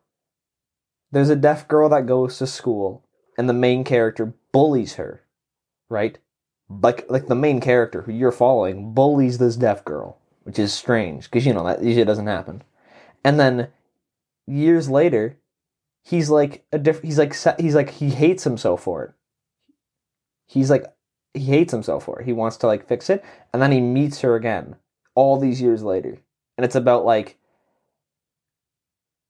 there's 1.13 1.31
a 1.31 1.37
deaf 1.37 1.69
girl 1.69 1.89
that 1.91 2.07
goes 2.07 2.39
to 2.39 2.47
school 2.47 3.05
and 3.39 3.49
the 3.49 3.53
main 3.55 3.85
character 3.85 4.35
bullies 4.53 4.95
her, 4.95 5.23
right? 5.89 6.19
Like 6.83 7.07
like 7.11 7.27
the 7.27 7.35
main 7.35 7.61
character 7.61 8.03
who 8.03 8.13
you're 8.13 8.33
following 8.33 8.95
bullies 8.95 9.39
this 9.39 9.57
deaf 9.57 9.85
girl, 9.85 10.19
which 10.43 10.59
is 10.59 10.73
strange 10.73 11.25
because 11.25 11.47
you 11.47 11.53
know 11.53 11.65
that 11.65 11.83
usually 11.83 12.05
doesn't 12.05 12.27
happen. 12.27 12.63
And 13.25 13.41
then 13.41 13.69
years 14.47 14.89
later, 14.89 15.39
he's 16.03 16.31
like 16.31 16.65
a 16.73 16.79
diff- 16.79 17.03
he's 17.03 17.19
like 17.19 17.35
he's 17.59 17.75
like 17.75 17.91
he 17.91 18.11
hates 18.11 18.45
himself 18.45 18.83
for 18.83 19.05
it. 19.05 19.13
He's 20.47 20.71
like 20.71 20.85
he 21.33 21.45
hates 21.45 21.73
himself 21.73 22.05
for 22.05 22.21
it. 22.21 22.25
He 22.25 22.33
wants 22.33 22.57
to 22.59 22.67
like 22.67 22.87
fix 22.87 23.11
it, 23.11 23.25
and 23.53 23.61
then 23.61 23.73
he 23.73 23.81
meets 23.81 24.21
her 24.21 24.37
again 24.37 24.77
all 25.15 25.39
these 25.39 25.61
years 25.61 25.83
later. 25.83 26.19
And 26.57 26.65
it's 26.65 26.77
about 26.77 27.05
like 27.05 27.39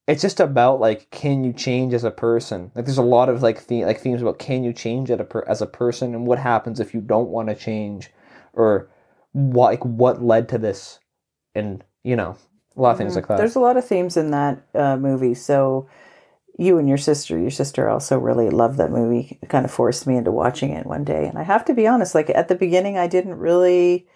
it's 0.06 0.22
just 0.22 0.40
about 0.40 0.80
like 0.80 1.10
can 1.10 1.44
you 1.44 1.52
change 1.52 1.94
as 1.94 2.04
a 2.04 2.10
person 2.10 2.70
like 2.74 2.84
there's 2.84 2.98
a 2.98 3.02
lot 3.02 3.28
of 3.28 3.42
like 3.42 3.66
the- 3.66 3.84
like 3.84 4.00
themes 4.00 4.20
about 4.22 4.38
can 4.38 4.62
you 4.62 4.72
change 4.72 5.10
at 5.10 5.20
a 5.20 5.24
per- 5.24 5.44
as 5.48 5.62
a 5.62 5.66
person 5.66 6.14
and 6.14 6.26
what 6.26 6.38
happens 6.38 6.80
if 6.80 6.94
you 6.94 7.00
don't 7.00 7.28
want 7.30 7.48
to 7.48 7.54
change 7.54 8.10
or 8.52 8.88
what 9.32 9.70
like 9.70 9.84
what 9.84 10.22
led 10.22 10.48
to 10.48 10.58
this 10.58 11.00
and 11.54 11.82
you 12.02 12.16
know 12.16 12.36
a 12.76 12.80
lot 12.80 12.92
of 12.92 12.98
things 12.98 13.14
like 13.14 13.28
that 13.28 13.36
There's 13.36 13.56
a 13.56 13.60
lot 13.60 13.76
of 13.76 13.86
themes 13.86 14.16
in 14.16 14.32
that 14.32 14.66
uh, 14.74 14.96
movie. 14.96 15.34
So 15.34 15.88
you 16.58 16.78
and 16.78 16.88
your 16.88 16.98
sister, 16.98 17.38
your 17.38 17.50
sister 17.50 17.88
also 17.88 18.18
really 18.18 18.50
loved 18.50 18.78
that 18.78 18.90
movie. 18.90 19.38
It 19.42 19.48
kind 19.48 19.64
of 19.64 19.70
forced 19.70 20.06
me 20.06 20.16
into 20.16 20.32
watching 20.32 20.70
it 20.70 20.86
one 20.86 21.04
day. 21.04 21.26
And 21.26 21.38
I 21.38 21.42
have 21.42 21.64
to 21.66 21.74
be 21.74 21.86
honest, 21.86 22.14
like 22.14 22.30
at 22.30 22.48
the 22.48 22.54
beginning, 22.54 22.98
I 22.98 23.06
didn't 23.06 23.36
really 23.36 24.06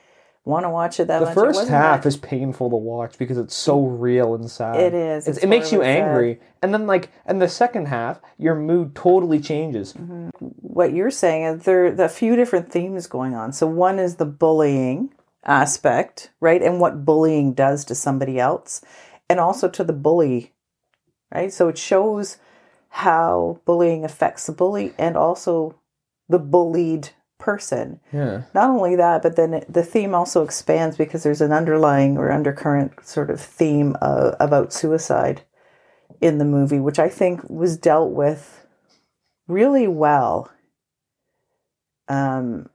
want 0.45 0.65
to 0.65 0.71
watch 0.71 0.99
it 1.01 1.09
that 1.09 1.19
the 1.19 1.27
much. 1.27 1.33
It 1.33 1.41
first 1.41 1.69
half 1.69 2.03
that- 2.03 2.09
is 2.09 2.17
painful 2.17 2.71
to 2.71 2.77
watch 2.77 3.19
because 3.19 3.37
it's 3.39 3.55
so 3.55 3.85
real 3.85 4.35
and 4.35 4.51
sad 4.51 4.81
It 4.81 4.95
is. 4.95 5.27
It 5.29 5.47
makes 5.49 5.71
you 5.73 5.79
horribly 5.79 5.95
sad. 6.01 6.09
angry 6.09 6.41
and 6.63 6.73
then 6.75 6.87
like 6.87 7.11
in 7.29 7.39
the 7.39 7.49
second 7.49 7.87
half 7.89 8.21
your 8.39 8.55
mood 8.55 8.95
totally 8.95 9.41
changes 9.41 9.93
Mm-hmm. 9.93 10.29
what 10.41 10.93
you're 10.93 11.11
saying 11.11 11.43
is 11.45 11.65
there 11.65 11.87
are 11.87 12.05
a 12.05 12.09
few 12.09 12.35
different 12.37 12.71
themes 12.73 13.07
going 13.07 13.35
on. 13.35 13.53
So 13.53 13.67
one 13.67 13.99
is 13.99 14.17
the 14.17 14.25
bullying 14.27 15.13
aspect, 15.45 16.31
right? 16.41 16.63
And 16.63 16.81
what 16.81 17.05
bullying 17.05 17.53
does 17.53 17.85
to 17.87 17.95
somebody 17.95 18.39
else 18.41 18.81
and 19.29 19.39
also 19.41 19.69
to 19.69 19.85
the 19.85 19.93
bully, 19.93 20.53
right? 21.35 21.53
So 21.53 21.69
it 21.69 21.77
shows 21.79 22.39
how 22.91 23.61
bullying 23.67 24.05
affects 24.05 24.47
the 24.47 24.53
bully 24.53 24.95
and 24.99 25.17
also 25.17 25.75
the 26.29 26.39
bullied 26.39 27.11
person. 27.39 28.01
yeah 28.13 28.43
Not 28.55 28.71
only 28.71 28.97
that, 28.97 29.23
but 29.23 29.37
then 29.37 29.65
the 29.69 29.83
theme 29.83 30.15
also 30.15 30.45
expands 30.45 30.97
because 30.97 31.23
there's 31.23 31.41
an 31.41 31.53
underlying 31.53 32.19
or 32.19 32.31
undercurrent 32.31 33.05
sort 33.07 33.31
of 33.31 33.41
theme 33.41 33.97
uh, 34.03 34.33
about 34.41 34.73
suicide 34.73 35.43
in 36.21 36.39
the 36.39 36.45
movie, 36.45 36.81
which 36.81 36.99
I 36.99 37.09
think 37.09 37.49
was 37.49 37.77
dealt 37.77 38.11
with 38.11 38.67
really 39.47 39.89
well. 39.89 40.51
Um, 42.09 42.69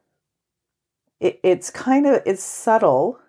it, 1.20 1.40
it's 1.44 1.70
kind 1.70 2.06
of 2.06 2.22
it's 2.26 2.44
subtle, 2.44 3.20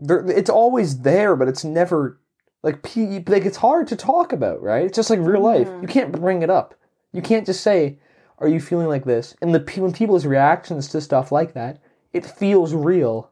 there, 0.00 0.28
it's 0.28 0.50
always 0.50 1.00
there, 1.00 1.36
but 1.36 1.48
it's 1.48 1.64
never 1.64 2.20
like 2.62 2.84
like 2.96 3.44
it's 3.44 3.56
hard 3.56 3.88
to 3.88 3.96
talk 3.96 4.32
about, 4.32 4.62
right? 4.62 4.86
It's 4.86 4.96
just 4.96 5.10
like 5.10 5.20
real 5.20 5.42
life. 5.42 5.68
You 5.80 5.88
can't 5.88 6.12
bring 6.12 6.42
it 6.42 6.50
up. 6.50 6.74
You 7.12 7.22
can't 7.22 7.46
just 7.46 7.60
say, 7.60 7.98
"Are 8.42 8.48
you 8.48 8.60
feeling 8.60 8.88
like 8.88 9.04
this?" 9.04 9.34
And 9.40 9.54
the 9.54 9.80
when 9.80 9.92
people's 9.92 10.26
reactions 10.26 10.88
to 10.88 11.00
stuff 11.00 11.32
like 11.32 11.54
that, 11.54 11.80
it 12.12 12.26
feels 12.26 12.74
real. 12.74 13.30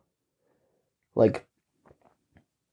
Like 1.15 1.47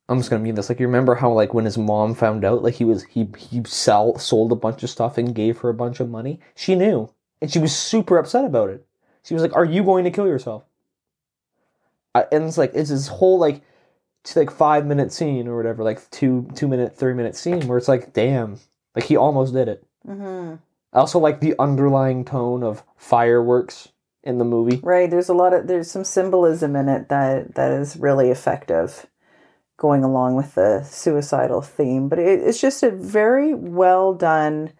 I'm 0.09 0.17
just 0.19 0.29
gonna 0.29 0.43
mean 0.43 0.55
this. 0.55 0.69
Like 0.69 0.79
you 0.79 0.87
remember 0.87 1.15
how 1.15 1.31
like 1.31 1.53
when 1.53 1.65
his 1.65 1.77
mom 1.77 2.15
found 2.15 2.45
out, 2.45 2.63
like 2.63 2.75
he 2.75 2.85
was 2.85 3.03
he 3.03 3.29
he 3.37 3.61
sell 3.65 4.17
sold 4.17 4.51
a 4.51 4.55
bunch 4.55 4.83
of 4.83 4.89
stuff 4.89 5.17
and 5.17 5.35
gave 5.35 5.59
her 5.59 5.69
a 5.69 5.73
bunch 5.73 5.99
of 5.99 6.09
money. 6.09 6.39
She 6.55 6.75
knew, 6.75 7.11
and 7.41 7.51
she 7.51 7.59
was 7.59 7.75
super 7.75 8.17
upset 8.17 8.45
about 8.45 8.69
it. 8.69 8.85
She 9.23 9.33
was 9.33 9.43
like, 9.43 9.55
"Are 9.55 9.65
you 9.65 9.83
going 9.83 10.05
to 10.05 10.11
kill 10.11 10.27
yourself?" 10.27 10.63
And 12.15 12.45
it's 12.45 12.57
like 12.57 12.71
it's 12.73 12.89
this 12.89 13.07
whole 13.07 13.37
like 13.37 13.61
it's 14.23 14.35
like 14.35 14.51
five 14.51 14.85
minute 14.85 15.13
scene 15.13 15.47
or 15.47 15.55
whatever, 15.55 15.83
like 15.83 16.09
two 16.11 16.49
two 16.55 16.67
minute, 16.67 16.97
three 16.97 17.13
minute 17.13 17.35
scene 17.35 17.67
where 17.67 17.77
it's 17.77 17.87
like, 17.87 18.13
damn, 18.13 18.59
like 18.95 19.05
he 19.05 19.15
almost 19.15 19.53
did 19.53 19.67
it. 19.67 19.85
mm-hmm. 20.07 20.55
I 20.97 20.99
also 20.99 21.19
like 21.19 21.41
the 21.41 21.53
underlying 21.59 22.25
tone 22.25 22.63
of 22.63 22.83
fireworks 22.95 23.89
in 24.23 24.39
the 24.39 24.43
movie. 24.43 24.79
right? 24.81 25.07
There's 25.07 25.29
a 25.29 25.33
lot 25.35 25.53
of 25.53 25.67
there's 25.67 25.91
some 25.91 26.03
symbolism 26.03 26.75
in 26.75 26.89
it 26.89 27.07
that 27.09 27.53
that 27.53 27.71
is 27.71 27.97
really 27.97 28.31
effective, 28.31 29.05
going 29.77 30.03
along 30.03 30.37
with 30.37 30.55
the 30.55 30.81
suicidal 30.81 31.61
theme. 31.61 32.09
But 32.09 32.17
it, 32.17 32.41
it's 32.41 32.59
just 32.59 32.81
a 32.81 32.89
very 32.89 33.53
well 33.53 34.15
done 34.15 34.71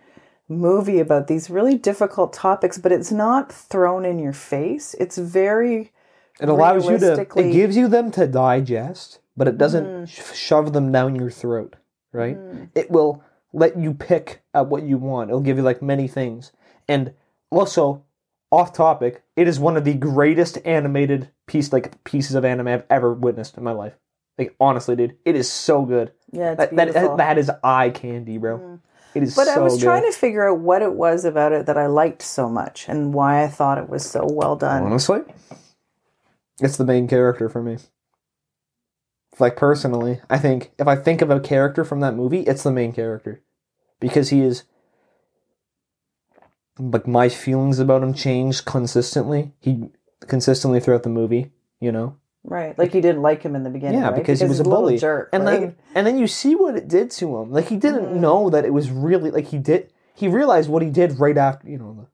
movie 0.49 0.99
about 0.99 1.27
these 1.27 1.51
really 1.51 1.77
difficult 1.77 2.33
topics. 2.33 2.79
But 2.79 2.91
it's 2.91 3.11
not 3.11 3.51
thrown 3.51 4.03
in 4.03 4.17
your 4.17 4.33
face. 4.33 4.95
It's 4.99 5.19
very 5.19 5.91
It 6.39 6.49
allows 6.49 6.89
you 6.89 6.97
to, 6.97 7.27
it 7.35 7.51
gives 7.51 7.77
you 7.77 7.87
them 7.87 8.09
to 8.13 8.25
digest, 8.25 9.19
but 9.37 9.47
it 9.47 9.59
doesn't 9.59 9.85
mm-hmm. 9.85 10.05
sh- 10.05 10.35
shove 10.35 10.73
them 10.73 10.91
down 10.91 11.15
your 11.15 11.29
throat, 11.29 11.75
right? 12.11 12.37
Mm-hmm. 12.37 12.63
It 12.73 12.89
will 12.89 13.21
let 13.57 13.77
you 13.77 13.93
pick 13.93 14.43
at 14.53 14.67
what 14.67 14.83
you 14.83 14.97
want. 14.97 15.29
It'll 15.29 15.41
give 15.41 15.57
you 15.57 15.63
like 15.63 15.81
many 15.81 16.07
things. 16.07 16.51
And 16.87 17.13
also, 17.49 18.03
off 18.51 18.71
topic, 18.71 19.23
it 19.35 19.47
is 19.47 19.59
one 19.59 19.75
of 19.75 19.83
the 19.83 19.95
greatest 19.95 20.59
animated 20.63 21.31
piece 21.47 21.73
like 21.73 22.03
pieces 22.03 22.35
of 22.35 22.45
anime 22.45 22.67
I've 22.67 22.85
ever 22.89 23.13
witnessed 23.13 23.57
in 23.57 23.63
my 23.63 23.71
life. 23.71 23.93
Like 24.37 24.55
honestly, 24.59 24.95
dude, 24.95 25.17
it 25.25 25.35
is 25.35 25.51
so 25.51 25.85
good. 25.85 26.11
yeah, 26.31 26.51
it's 26.51 26.71
That, 26.71 26.93
that, 26.93 27.17
that 27.17 27.37
is 27.39 27.49
eye 27.63 27.89
candy, 27.89 28.37
bro. 28.37 28.59
Mm. 28.59 28.79
It 29.15 29.23
is 29.23 29.35
but 29.35 29.47
so 29.47 29.53
I 29.53 29.59
was 29.59 29.73
good. 29.73 29.83
trying 29.83 30.03
to 30.03 30.15
figure 30.15 30.47
out 30.47 30.59
what 30.59 30.83
it 30.83 30.93
was 30.93 31.25
about 31.25 31.51
it 31.51 31.65
that 31.65 31.77
I 31.77 31.87
liked 31.87 32.21
so 32.21 32.47
much 32.47 32.87
and 32.87 33.13
why 33.13 33.43
I 33.43 33.47
thought 33.47 33.79
it 33.79 33.89
was 33.89 34.07
so 34.07 34.27
well 34.29 34.55
done. 34.55 34.83
Honestly, 34.83 35.21
it's 36.61 36.77
the 36.77 36.85
main 36.85 37.07
character 37.07 37.49
for 37.49 37.63
me. 37.63 37.77
Like 39.39 39.55
personally, 39.55 40.21
I 40.29 40.37
think 40.37 40.71
if 40.77 40.87
I 40.87 40.95
think 40.95 41.23
of 41.23 41.31
a 41.31 41.39
character 41.39 41.83
from 41.83 42.01
that 42.01 42.15
movie, 42.15 42.41
it's 42.41 42.61
the 42.61 42.71
main 42.71 42.93
character 42.93 43.41
because 43.99 44.29
he 44.29 44.41
is 44.41 44.63
like 46.79 47.07
my 47.07 47.29
feelings 47.29 47.79
about 47.79 48.03
him 48.03 48.13
changed 48.13 48.65
consistently. 48.65 49.51
He 49.59 49.89
consistently 50.27 50.79
throughout 50.79 51.03
the 51.03 51.09
movie, 51.09 51.51
you 51.79 51.91
know. 51.91 52.17
Right, 52.43 52.77
like 52.77 52.93
you 52.93 53.01
didn't 53.01 53.21
like 53.21 53.43
him 53.43 53.55
in 53.55 53.63
the 53.63 53.69
beginning. 53.69 53.99
Yeah, 53.99 54.09
right? 54.09 54.15
because, 54.15 54.39
he 54.39 54.45
was 54.45 54.61
a 54.61 54.63
bully, 54.63 54.97
jerk, 54.97 55.29
and 55.33 55.43
right? 55.43 55.59
then 55.59 55.75
and 55.95 56.07
then 56.07 56.17
you 56.17 56.27
see 56.27 56.55
what 56.55 56.77
it 56.77 56.87
did 56.87 57.11
to 57.11 57.37
him. 57.37 57.51
Like 57.51 57.67
he 57.67 57.75
didn't 57.75 58.05
Mm-hmm. 58.05 58.21
know 58.21 58.49
that 58.49 58.63
it 58.63 58.71
was 58.71 58.89
really 58.89 59.31
like 59.31 59.47
he 59.47 59.57
did. 59.57 59.91
He 60.15 60.27
realized 60.29 60.69
what 60.69 60.81
he 60.81 60.89
did 60.89 61.19
right 61.19 61.37
after, 61.37 61.67
you 61.69 61.77
know, 61.77 62.07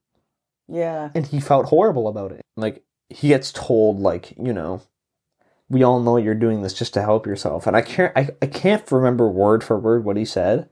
the, 0.68 0.76
yeah, 0.76 1.10
and 1.14 1.28
he 1.28 1.40
felt 1.40 1.68
horrible 1.68 2.08
about 2.08 2.32
it. 2.32 2.42
Like 2.56 2.84
he 3.10 3.28
gets 3.28 3.52
told, 3.52 4.00
like 4.00 4.32
you 4.38 4.54
know, 4.54 4.82
we 5.70 5.84
all 5.84 6.00
know 6.00 6.18
you're 6.18 6.34
doing 6.34 6.64
this 6.64 6.74
just 6.74 6.96
to 6.96 7.02
help 7.04 7.28
yourself. 7.28 7.68
And 7.68 7.78
I 7.78 7.82
can't, 7.82 8.12
I, 8.16 8.30
I 8.42 8.48
can't 8.48 8.90
remember 8.92 9.30
word 9.30 9.64
for 9.64 9.78
word 9.78 10.04
what 10.04 10.18
he 10.18 10.26
said, 10.26 10.68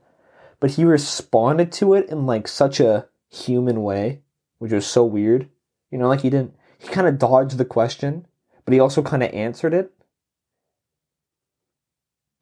but 0.62 0.70
he 0.70 0.84
responded 0.84 1.72
to 1.72 1.92
it 1.92 2.08
in 2.08 2.24
like 2.24 2.46
such 2.46 2.78
a 2.78 3.08
human 3.32 3.82
way, 3.82 4.20
which 4.60 4.70
was 4.70 4.86
so 4.86 5.04
weird. 5.04 5.48
You 5.90 5.98
know, 5.98 6.06
like 6.06 6.20
he 6.20 6.30
didn't. 6.30 6.54
He 6.78 6.86
kind 6.86 7.08
of 7.08 7.18
dodged 7.18 7.58
the 7.58 7.64
question, 7.64 8.26
but 8.64 8.72
he 8.72 8.78
also 8.78 9.02
kind 9.02 9.24
of 9.24 9.34
answered 9.34 9.74
it. 9.74 9.92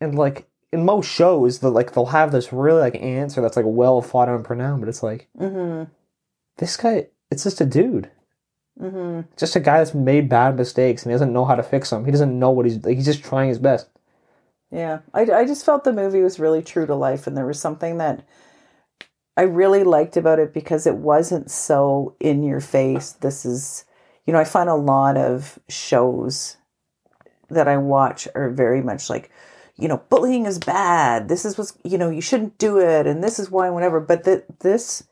And 0.02 0.14
like 0.14 0.48
in 0.70 0.84
most 0.84 1.10
shows, 1.10 1.60
the 1.60 1.70
like 1.70 1.94
they'll 1.94 2.06
have 2.06 2.30
this 2.30 2.52
really 2.52 2.80
like 2.80 2.96
answer 2.96 3.40
that's 3.40 3.56
like 3.56 3.64
well 3.66 4.02
thought 4.02 4.28
out 4.28 4.36
and 4.36 4.44
pronounced, 4.44 4.80
but 4.80 4.88
it's 4.90 5.02
like 5.02 5.28
Mm-hmm. 5.38 5.90
this 6.58 6.76
guy. 6.76 7.06
It's 7.30 7.44
just 7.44 7.60
a 7.62 7.66
dude, 7.66 8.10
Mm-hmm. 8.78 9.30
just 9.38 9.56
a 9.56 9.60
guy 9.60 9.78
that's 9.78 9.94
made 9.94 10.28
bad 10.28 10.56
mistakes 10.56 11.04
and 11.04 11.10
he 11.10 11.14
doesn't 11.14 11.32
know 11.32 11.46
how 11.46 11.54
to 11.54 11.62
fix 11.62 11.88
them. 11.88 12.04
He 12.04 12.10
doesn't 12.10 12.38
know 12.38 12.50
what 12.50 12.66
he's 12.66 12.84
like. 12.84 12.96
He's 12.96 13.06
just 13.06 13.24
trying 13.24 13.48
his 13.48 13.58
best. 13.58 13.88
Yeah, 14.70 15.00
I, 15.12 15.22
I 15.22 15.46
just 15.46 15.64
felt 15.64 15.84
the 15.84 15.92
movie 15.92 16.20
was 16.22 16.38
really 16.38 16.62
true 16.62 16.86
to 16.86 16.94
life, 16.94 17.26
and 17.26 17.36
there 17.36 17.46
was 17.46 17.60
something 17.60 17.98
that 17.98 18.24
I 19.36 19.42
really 19.42 19.84
liked 19.84 20.16
about 20.16 20.38
it 20.38 20.52
because 20.52 20.86
it 20.86 20.96
wasn't 20.96 21.50
so 21.50 22.14
in 22.20 22.42
your 22.42 22.60
face. 22.60 23.12
This 23.12 23.44
is, 23.44 23.84
you 24.26 24.32
know, 24.32 24.38
I 24.38 24.44
find 24.44 24.68
a 24.68 24.74
lot 24.74 25.16
of 25.16 25.58
shows 25.68 26.56
that 27.48 27.66
I 27.66 27.76
watch 27.78 28.28
are 28.34 28.50
very 28.50 28.80
much 28.80 29.10
like, 29.10 29.30
you 29.76 29.88
know, 29.88 30.02
bullying 30.08 30.46
is 30.46 30.58
bad. 30.58 31.28
This 31.28 31.44
is 31.44 31.58
what's, 31.58 31.76
you 31.84 31.98
know, 31.98 32.10
you 32.10 32.20
shouldn't 32.20 32.58
do 32.58 32.78
it, 32.78 33.06
and 33.06 33.24
this 33.24 33.38
is 33.38 33.50
why, 33.50 33.66
and 33.66 33.74
whatever. 33.74 33.98
But 33.98 34.24
that 34.24 34.60
this, 34.60 35.02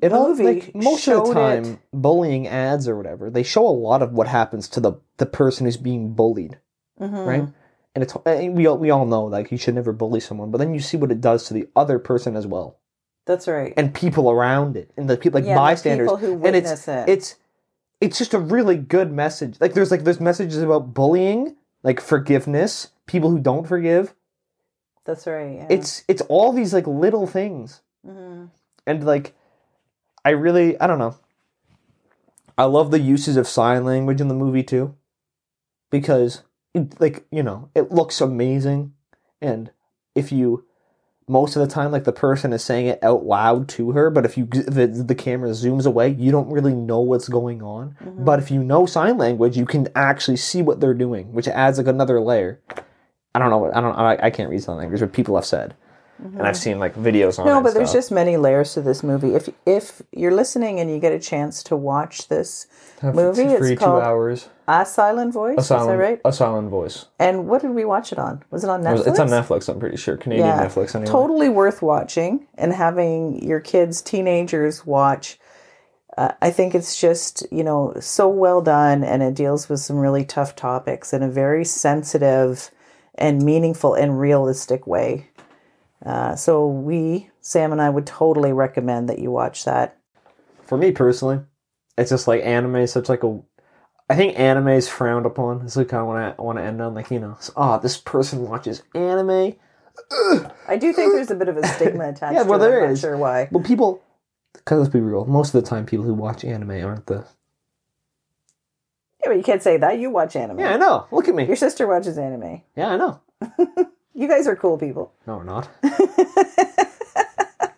It 0.00 0.12
all 0.12 0.30
movie 0.30 0.44
like 0.44 0.74
most 0.74 1.06
of 1.06 1.26
the 1.28 1.34
time, 1.34 1.64
it. 1.64 1.78
bullying 1.92 2.48
ads 2.48 2.88
or 2.88 2.96
whatever, 2.96 3.30
they 3.30 3.44
show 3.44 3.64
a 3.64 3.70
lot 3.70 4.02
of 4.02 4.12
what 4.12 4.26
happens 4.26 4.66
to 4.70 4.80
the 4.80 4.94
the 5.18 5.26
person 5.26 5.66
who's 5.66 5.76
being 5.76 6.14
bullied. 6.14 6.58
Mhm. 7.00 7.26
right? 7.26 7.48
And 7.94 8.02
it's 8.02 8.14
and 8.24 8.54
we 8.56 8.66
all, 8.66 8.78
we 8.78 8.90
all 8.90 9.04
know 9.04 9.24
like 9.24 9.52
you 9.52 9.58
should 9.58 9.74
never 9.74 9.92
bully 9.92 10.20
someone, 10.20 10.50
but 10.50 10.58
then 10.58 10.72
you 10.72 10.80
see 10.80 10.96
what 10.96 11.10
it 11.12 11.20
does 11.20 11.44
to 11.48 11.54
the 11.54 11.68
other 11.76 11.98
person 11.98 12.36
as 12.36 12.46
well, 12.46 12.78
That's 13.26 13.46
right. 13.46 13.74
and 13.76 13.94
people 13.94 14.30
around 14.30 14.76
it, 14.78 14.90
and 14.96 15.10
the 15.10 15.16
people 15.18 15.40
like 15.40 15.46
Yeah, 15.48 15.56
bystanders, 15.56 16.06
people 16.06 16.16
who 16.16 16.46
and 16.46 16.56
it's 16.56 16.88
it. 16.88 17.08
it's 17.08 17.36
it's 18.00 18.16
just 18.18 18.32
a 18.34 18.38
really 18.38 18.76
good 18.76 19.12
message. 19.12 19.56
Like 19.60 19.74
there's 19.74 19.90
like 19.90 20.04
there's 20.04 20.20
messages 20.20 20.62
about 20.62 20.94
bullying, 20.94 21.54
like 21.82 22.00
forgiveness, 22.00 22.88
people 23.06 23.30
who 23.30 23.38
don't 23.38 23.66
forgive. 23.68 24.14
That's 25.04 25.26
right. 25.26 25.56
Yeah. 25.56 25.66
It's 25.68 26.02
it's 26.08 26.22
all 26.30 26.52
these 26.52 26.72
like 26.72 26.86
little 26.86 27.26
things, 27.26 27.82
Mhm. 28.06 28.48
and 28.86 29.04
like 29.04 29.34
I 30.24 30.30
really 30.30 30.80
I 30.80 30.86
don't 30.86 30.98
know. 30.98 31.16
I 32.56 32.64
love 32.64 32.90
the 32.90 33.00
uses 33.00 33.36
of 33.36 33.46
sign 33.46 33.84
language 33.84 34.20
in 34.20 34.28
the 34.28 34.34
movie 34.34 34.62
too, 34.62 34.94
because 35.90 36.42
like 36.98 37.26
you 37.30 37.42
know 37.42 37.68
it 37.74 37.92
looks 37.92 38.20
amazing, 38.20 38.92
and 39.40 39.70
if 40.14 40.32
you 40.32 40.64
most 41.28 41.54
of 41.56 41.66
the 41.66 41.72
time 41.72 41.92
like 41.92 42.04
the 42.04 42.12
person 42.12 42.52
is 42.52 42.64
saying 42.64 42.86
it 42.86 42.98
out 43.02 43.24
loud 43.24 43.68
to 43.68 43.92
her, 43.92 44.10
but 44.10 44.24
if 44.24 44.36
you 44.36 44.48
if 44.52 44.76
it, 44.76 45.06
the 45.08 45.14
camera 45.14 45.50
zooms 45.50 45.86
away, 45.86 46.08
you 46.10 46.30
don't 46.30 46.50
really 46.50 46.74
know 46.74 47.00
what's 47.00 47.28
going 47.28 47.62
on. 47.62 47.96
Mhm. 48.02 48.24
But 48.24 48.38
if 48.38 48.50
you 48.50 48.62
know 48.62 48.86
sign 48.86 49.18
language, 49.18 49.56
you 49.56 49.66
can 49.66 49.88
actually 49.94 50.36
see 50.36 50.62
what 50.62 50.80
they're 50.80 50.94
doing, 50.94 51.32
which 51.32 51.48
adds 51.48 51.78
like 51.78 51.86
another 51.86 52.20
layer. 52.20 52.60
I 53.34 53.38
don't 53.38 53.50
know 53.50 53.58
what 53.58 53.76
I 53.76 53.80
don't 53.80 53.94
I, 53.98 54.18
I 54.22 54.30
can't 54.30 54.50
read 54.50 54.62
sign 54.62 54.76
language, 54.76 55.00
but 55.00 55.12
people 55.12 55.36
have 55.36 55.46
said, 55.46 55.74
and 56.24 56.42
I've 56.42 56.56
seen 56.56 56.78
like 56.78 56.94
videos 56.94 57.38
on. 57.38 57.46
it 57.46 57.48
Mm-hmm. 57.48 57.48
No, 57.48 57.56
and 57.56 57.64
but 57.64 57.74
there's 57.74 57.90
stuff. 57.90 57.98
just 57.98 58.12
many 58.12 58.36
layers 58.36 58.74
to 58.74 58.80
this 58.80 59.02
movie. 59.02 59.34
If 59.34 59.48
if 59.66 60.02
you're 60.12 60.34
listening 60.34 60.80
and 60.80 60.90
you 60.90 60.98
get 60.98 61.12
a 61.12 61.18
chance 61.18 61.62
to 61.64 61.76
watch 61.76 62.28
this 62.28 62.66
movie, 63.02 63.42
it's 63.42 63.80
called 63.80 64.02
hours. 64.02 64.48
A 64.68 64.86
Silent 64.86 65.32
Voice. 65.34 65.58
Is 65.58 65.68
that 65.68 65.84
right? 65.84 66.20
A 66.24 66.32
silent 66.32 66.70
voice. 66.70 67.06
And 67.18 67.48
what 67.48 67.60
did 67.62 67.72
we 67.72 67.84
watch 67.84 68.12
it 68.12 68.18
on? 68.18 68.42
Was 68.50 68.62
it 68.64 68.70
on 68.70 68.82
Netflix? 68.82 69.06
It's 69.08 69.18
on 69.18 69.28
Netflix. 69.28 69.68
I'm 69.68 69.80
pretty 69.80 69.96
sure 69.96 70.16
Canadian 70.16 70.46
Yeah. 70.48 70.64
Netflix. 70.66 70.94
Anyway. 70.94 71.10
Totally 71.10 71.48
worth 71.48 71.82
watching 71.82 72.46
and 72.56 72.72
having 72.72 73.42
your 73.42 73.60
kids, 73.60 74.00
teenagers 74.00 74.86
watch. 74.86 75.38
Uh, 76.16 76.30
I 76.42 76.50
think 76.50 76.74
it's 76.74 77.00
just 77.00 77.44
you 77.50 77.64
know 77.64 77.94
so 78.00 78.28
well 78.28 78.60
done, 78.62 79.02
and 79.02 79.22
it 79.22 79.34
deals 79.34 79.68
with 79.68 79.80
some 79.80 79.96
really 79.96 80.24
tough 80.24 80.54
topics 80.54 81.12
in 81.12 81.22
a 81.22 81.28
very 81.28 81.64
sensitive 81.64 82.70
and 83.16 83.42
meaningful 83.42 83.94
and 83.94 84.18
realistic 84.20 84.86
way. 84.86 85.28
Uh, 86.04 86.34
so 86.34 86.66
we, 86.66 87.30
Sam 87.40 87.72
and 87.72 87.80
I, 87.80 87.88
would 87.88 88.06
totally 88.06 88.52
recommend 88.52 89.08
that 89.08 89.18
you 89.18 89.30
watch 89.30 89.64
that. 89.64 89.98
For 90.64 90.76
me 90.76 90.90
personally, 90.92 91.40
it's 91.96 92.10
just 92.10 92.26
like 92.26 92.42
anime 92.42 92.76
is 92.76 92.92
such 92.92 93.08
like 93.08 93.22
a. 93.22 93.40
I 94.10 94.16
think 94.16 94.38
anime 94.38 94.68
is 94.68 94.88
frowned 94.88 95.26
upon. 95.26 95.62
It's 95.62 95.76
like 95.76 95.92
I 95.92 96.02
want 96.02 96.36
to 96.36 96.42
want 96.42 96.58
to 96.58 96.64
end 96.64 96.82
on 96.82 96.94
like 96.94 97.10
you 97.10 97.20
know, 97.20 97.38
oh, 97.56 97.78
this 97.78 97.96
person 97.96 98.48
watches 98.48 98.82
anime. 98.94 99.54
I 100.68 100.76
do 100.76 100.92
think 100.92 101.12
there's 101.12 101.30
a 101.30 101.34
bit 101.34 101.48
of 101.48 101.56
a 101.56 101.66
stigma 101.66 102.08
attached. 102.08 102.34
Yeah, 102.34 102.42
well, 102.42 102.58
to 102.58 102.64
there 102.64 102.84
I'm 102.84 102.90
not. 102.90 102.98
Sure 102.98 103.16
why? 103.16 103.48
Well, 103.50 103.62
people, 103.62 104.02
because 104.54 104.80
let's 104.80 104.92
be 104.92 105.00
real, 105.00 105.24
most 105.26 105.54
of 105.54 105.62
the 105.62 105.68
time 105.68 105.86
people 105.86 106.04
who 106.04 106.14
watch 106.14 106.44
anime 106.44 106.84
aren't 106.84 107.06
the. 107.06 107.26
Yeah, 109.22 109.28
but 109.28 109.36
you 109.36 109.42
can't 109.42 109.62
say 109.62 109.76
that. 109.76 109.98
You 109.98 110.10
watch 110.10 110.34
anime. 110.34 110.58
Yeah, 110.58 110.74
I 110.74 110.76
know. 110.78 111.06
Look 111.12 111.28
at 111.28 111.34
me. 111.34 111.46
Your 111.46 111.56
sister 111.56 111.86
watches 111.86 112.18
anime. 112.18 112.62
Yeah, 112.74 112.88
I 112.88 112.96
know. 112.96 113.20
You 114.14 114.28
guys 114.28 114.46
are 114.46 114.56
cool 114.56 114.78
people. 114.78 115.12
No, 115.26 115.38
we're 115.38 115.44
not. 115.44 115.68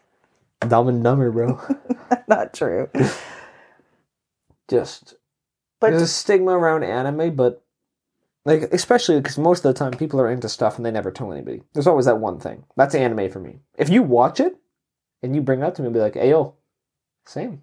Dumb 0.68 0.88
and 0.88 1.04
dumber, 1.04 1.30
bro. 1.30 1.60
not 2.28 2.54
true. 2.54 2.88
Just 4.68 5.14
But 5.80 5.90
there's 5.90 6.02
a 6.02 6.06
stigma 6.08 6.52
around 6.52 6.84
anime, 6.84 7.34
but 7.36 7.62
like 8.46 8.62
especially 8.72 9.20
because 9.20 9.36
most 9.38 9.64
of 9.64 9.74
the 9.74 9.78
time 9.78 9.92
people 9.92 10.20
are 10.20 10.30
into 10.30 10.48
stuff 10.48 10.76
and 10.76 10.84
they 10.86 10.90
never 10.90 11.10
tell 11.10 11.32
anybody. 11.32 11.62
There's 11.74 11.86
always 11.86 12.06
that 12.06 12.18
one 12.18 12.40
thing. 12.40 12.64
That's 12.76 12.94
anime 12.94 13.30
for 13.30 13.40
me. 13.40 13.58
If 13.76 13.90
you 13.90 14.02
watch 14.02 14.40
it 14.40 14.56
and 15.22 15.34
you 15.34 15.42
bring 15.42 15.60
it 15.60 15.64
up 15.64 15.74
to 15.74 15.82
me, 15.82 15.86
and 15.86 15.94
be 15.94 16.00
like, 16.00 16.14
"Hey, 16.14 16.30
yo, 16.30 16.54
same," 17.26 17.62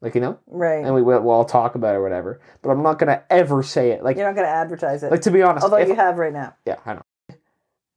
like 0.00 0.14
you 0.14 0.20
know, 0.22 0.38
right. 0.46 0.82
and 0.84 0.94
we 0.94 1.02
will 1.02 1.20
we'll 1.20 1.34
all 1.34 1.44
talk 1.44 1.74
about 1.74 1.94
it 1.94 1.98
or 1.98 2.02
whatever. 2.02 2.40
But 2.62 2.70
I'm 2.70 2.82
not 2.82 2.98
gonna 2.98 3.22
ever 3.28 3.62
say 3.62 3.90
it. 3.90 4.02
Like, 4.02 4.16
You're 4.16 4.26
not 4.26 4.34
going 4.34 4.46
to 4.46 4.52
advertise 4.52 5.02
it. 5.02 5.10
like 5.10 5.22
to 5.22 5.30
be 5.30 5.42
honest, 5.42 5.64
although 5.64 5.76
if- 5.76 5.88
you 5.88 5.94
have 5.94 6.16
right 6.16 6.32
now. 6.32 6.54
yeah, 6.66 6.76
I 6.86 6.94
know. 6.94 7.02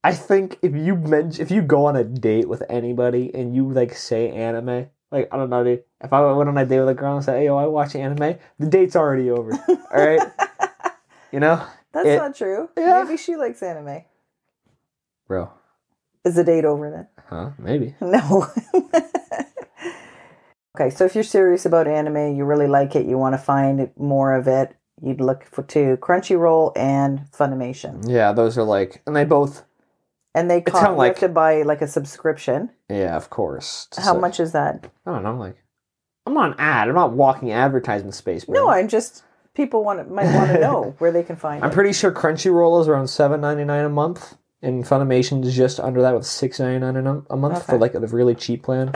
I 0.04 0.14
think 0.14 0.60
if 0.62 0.76
you 0.76 0.96
mention 0.96 1.42
if 1.42 1.50
you 1.52 1.62
go 1.62 1.86
on 1.86 1.96
a 1.96 2.04
date 2.04 2.48
with 2.50 2.64
anybody 2.70 3.32
and 3.34 3.56
you 3.56 3.72
like 3.72 3.96
say 3.96 4.30
anime, 4.32 4.88
like 5.12 5.30
I 5.32 5.38
don't 5.38 5.50
know, 5.50 5.64
dude. 5.64 5.84
If 6.04 6.12
I 6.12 6.20
went 6.34 6.50
on 6.50 6.58
a 6.58 6.66
date 6.66 6.80
with 6.82 6.90
a 6.90 6.94
girl 6.94 7.16
and 7.16 7.24
said, 7.24 7.38
"Hey, 7.40 7.46
yo, 7.46 7.56
I 7.58 7.66
watch 7.68 7.96
anime," 7.96 8.38
the 8.60 8.68
date's 8.68 8.96
already 8.98 9.30
over. 9.30 9.52
all 9.54 10.06
right, 10.06 10.20
you 11.32 11.40
know, 11.40 11.66
That's 11.94 12.08
It- 12.08 12.18
not 12.18 12.36
true. 12.36 12.70
Yeah. 12.78 13.04
Maybe 13.04 13.18
she 13.18 13.36
likes 13.38 13.64
anime. 13.64 14.04
bro. 15.28 15.50
Is 16.26 16.36
the 16.36 16.44
date 16.44 16.66
over 16.66 16.90
then? 16.90 17.08
Huh? 17.28 17.52
Maybe. 17.58 17.96
No. 18.02 18.48
okay, 20.76 20.90
so 20.90 21.06
if 21.06 21.16
you're 21.16 21.24
serious 21.24 21.66
about 21.66 21.88
anime, 21.88 22.36
you 22.36 22.46
really 22.46 22.68
like 22.68 22.96
it, 22.96 23.06
you 23.06 23.18
want 23.18 23.34
to 23.34 23.38
find 23.38 23.90
more 23.98 24.34
of 24.34 24.48
it, 24.48 24.76
you'd 25.02 25.22
look 25.22 25.44
for 25.46 25.64
to 25.64 25.98
Crunchyroll 25.98 26.72
and 26.76 27.22
Funimation. 27.32 28.04
Yeah, 28.10 28.32
those 28.32 28.58
are 28.58 28.64
like, 28.64 29.02
and 29.06 29.16
they 29.16 29.26
both. 29.26 29.64
And 30.36 30.50
they 30.50 30.62
cost, 30.62 30.84
you 30.90 30.96
like- 30.96 31.14
have 31.14 31.20
to 31.20 31.30
buy 31.30 31.62
like 31.62 31.82
a 31.82 31.88
subscription. 31.88 32.70
Yeah, 32.90 33.16
of 33.16 33.30
course. 33.30 33.88
How 33.96 34.14
So- 34.14 34.20
much 34.20 34.40
is 34.40 34.52
that? 34.54 34.88
I 35.06 35.12
don't 35.12 35.24
know. 35.24 35.36
Like, 35.38 35.58
I'm 36.26 36.34
not 36.34 36.52
an 36.52 36.56
ad. 36.60 36.88
I'm 36.90 36.96
not 36.96 37.14
walking 37.14 37.52
advertisement 37.52 38.16
space. 38.16 38.46
Bro. 38.46 38.56
No, 38.56 38.70
I'm 38.70 38.88
just 38.88 39.24
people 39.54 39.84
want 39.84 40.00
to, 40.00 40.06
might 40.12 40.34
want 40.34 40.52
to 40.52 40.60
know 40.68 40.96
where 40.98 41.12
they 41.12 41.22
can 41.24 41.36
find 41.36 41.64
I'm 41.64 41.70
it. 41.70 41.74
pretty 41.74 41.94
sure 41.94 42.12
Crunchyroll 42.12 42.82
is 42.82 42.88
around 42.88 43.08
seven 43.08 43.42
ninety 43.42 43.64
nine 43.66 43.86
a 43.86 43.90
month, 43.90 44.36
and 44.62 44.84
Funimation 44.86 45.44
is 45.46 45.56
just 45.56 45.80
under 45.80 46.02
that 46.02 46.14
with 46.16 46.26
six 46.26 46.60
ninety 46.60 46.80
nine 46.80 46.96
a 47.06 47.22
a 47.30 47.38
month 47.38 47.66
for 47.66 47.78
like 47.78 47.94
the 47.94 48.00
really 48.08 48.34
cheap 48.36 48.64
plan. 48.64 48.94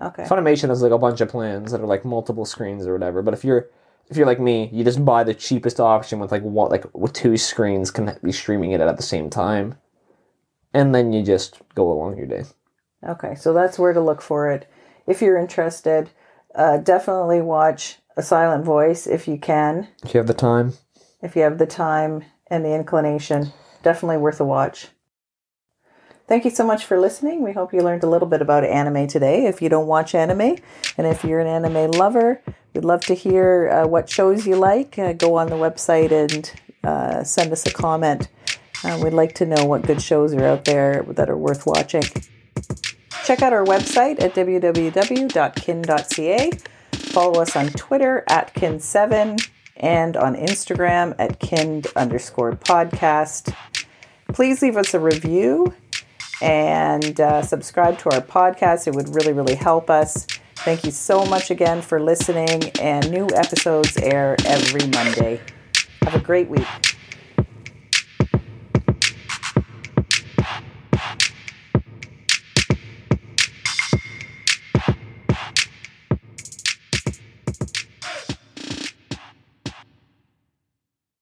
Okay. 0.00 0.22
Funimation 0.24 0.68
has 0.68 0.82
like 0.82 0.92
a 0.92 0.98
bunch 0.98 1.20
of 1.20 1.28
plans 1.28 1.72
that 1.72 1.80
are 1.80 1.86
like 1.86 2.04
multiple 2.04 2.44
screens 2.44 2.86
or 2.86 2.92
whatever. 2.92 3.22
But 3.22 3.34
if 3.34 3.42
you're 3.44 3.68
if 4.08 4.16
you're 4.16 4.26
like 4.26 4.38
me, 4.40 4.70
you 4.72 4.84
just 4.84 5.04
buy 5.04 5.24
the 5.24 5.34
cheapest 5.34 5.80
option 5.80 6.18
with 6.20 6.30
like 6.30 6.42
what 6.42 6.70
like 6.70 6.84
with 6.94 7.12
two 7.12 7.36
screens 7.36 7.90
can 7.90 8.16
be 8.22 8.30
streaming 8.32 8.70
it 8.72 8.80
at 8.80 8.96
the 8.96 9.02
same 9.02 9.28
time, 9.28 9.76
and 10.72 10.94
then 10.94 11.12
you 11.12 11.22
just 11.22 11.60
go 11.74 11.90
along 11.90 12.16
your 12.16 12.26
day. 12.26 12.44
Okay, 13.06 13.34
so 13.34 13.52
that's 13.52 13.78
where 13.78 13.92
to 13.92 14.00
look 14.00 14.20
for 14.20 14.50
it. 14.50 14.68
If 15.06 15.22
you're 15.22 15.38
interested, 15.38 16.10
uh, 16.54 16.78
definitely 16.78 17.40
watch 17.40 17.98
A 18.16 18.22
Silent 18.22 18.64
Voice 18.64 19.06
if 19.06 19.28
you 19.28 19.38
can. 19.38 19.88
If 20.04 20.14
you 20.14 20.18
have 20.18 20.26
the 20.26 20.34
time, 20.34 20.74
If 21.22 21.34
you 21.34 21.42
have 21.42 21.58
the 21.58 21.66
time 21.66 22.24
and 22.48 22.64
the 22.64 22.74
inclination, 22.74 23.52
definitely 23.82 24.18
worth 24.18 24.40
a 24.40 24.44
watch. 24.44 24.88
Thank 26.28 26.44
you 26.44 26.50
so 26.50 26.66
much 26.66 26.84
for 26.84 27.00
listening. 27.00 27.42
We 27.42 27.52
hope 27.52 27.72
you 27.72 27.80
learned 27.80 28.04
a 28.04 28.08
little 28.08 28.28
bit 28.28 28.42
about 28.42 28.62
anime 28.62 29.06
today. 29.06 29.46
If 29.46 29.62
you 29.62 29.70
don't 29.70 29.86
watch 29.86 30.14
anime, 30.14 30.58
and 30.98 31.06
if 31.06 31.24
you're 31.24 31.40
an 31.40 31.46
anime 31.46 31.92
lover, 31.92 32.42
we'd 32.74 32.84
love 32.84 33.00
to 33.06 33.14
hear 33.14 33.70
uh, 33.70 33.88
what 33.88 34.10
shows 34.10 34.46
you 34.46 34.56
like. 34.56 34.98
Uh, 34.98 35.14
go 35.14 35.36
on 35.36 35.48
the 35.48 35.56
website 35.56 36.12
and 36.12 36.52
uh, 36.84 37.24
send 37.24 37.50
us 37.50 37.66
a 37.66 37.72
comment. 37.72 38.28
Uh, 38.84 39.00
we'd 39.02 39.12
like 39.12 39.34
to 39.34 39.46
know 39.46 39.64
what 39.64 39.82
good 39.82 40.00
shows 40.00 40.32
are 40.34 40.44
out 40.44 40.64
there 40.64 41.02
that 41.08 41.28
are 41.28 41.36
worth 41.36 41.66
watching. 41.66 42.04
Check 43.24 43.42
out 43.42 43.52
our 43.52 43.64
website 43.64 44.22
at 44.22 44.34
www.kinned.ca. 44.34 44.90
Follow 46.92 47.40
us 47.40 47.56
on 47.56 47.68
Twitter 47.70 48.24
at 48.28 48.54
kinned7 48.54 49.50
and 49.76 50.16
on 50.16 50.34
Instagram 50.34 51.14
at 51.18 51.38
kinned 51.40 51.86
underscore 51.96 52.52
podcast. 52.52 53.54
Please 54.32 54.62
leave 54.62 54.76
us 54.76 54.94
a 54.94 55.00
review 55.00 55.74
and 56.40 57.20
uh, 57.20 57.42
subscribe 57.42 57.98
to 57.98 58.10
our 58.10 58.20
podcast. 58.20 58.86
It 58.86 58.94
would 58.94 59.14
really, 59.14 59.32
really 59.32 59.56
help 59.56 59.90
us. 59.90 60.26
Thank 60.56 60.84
you 60.84 60.90
so 60.90 61.24
much 61.26 61.50
again 61.50 61.82
for 61.82 62.00
listening, 62.00 62.70
and 62.80 63.10
new 63.10 63.26
episodes 63.34 63.96
air 63.96 64.36
every 64.44 64.86
Monday. 64.88 65.40
Have 66.02 66.14
a 66.14 66.20
great 66.20 66.48
week. 66.48 66.66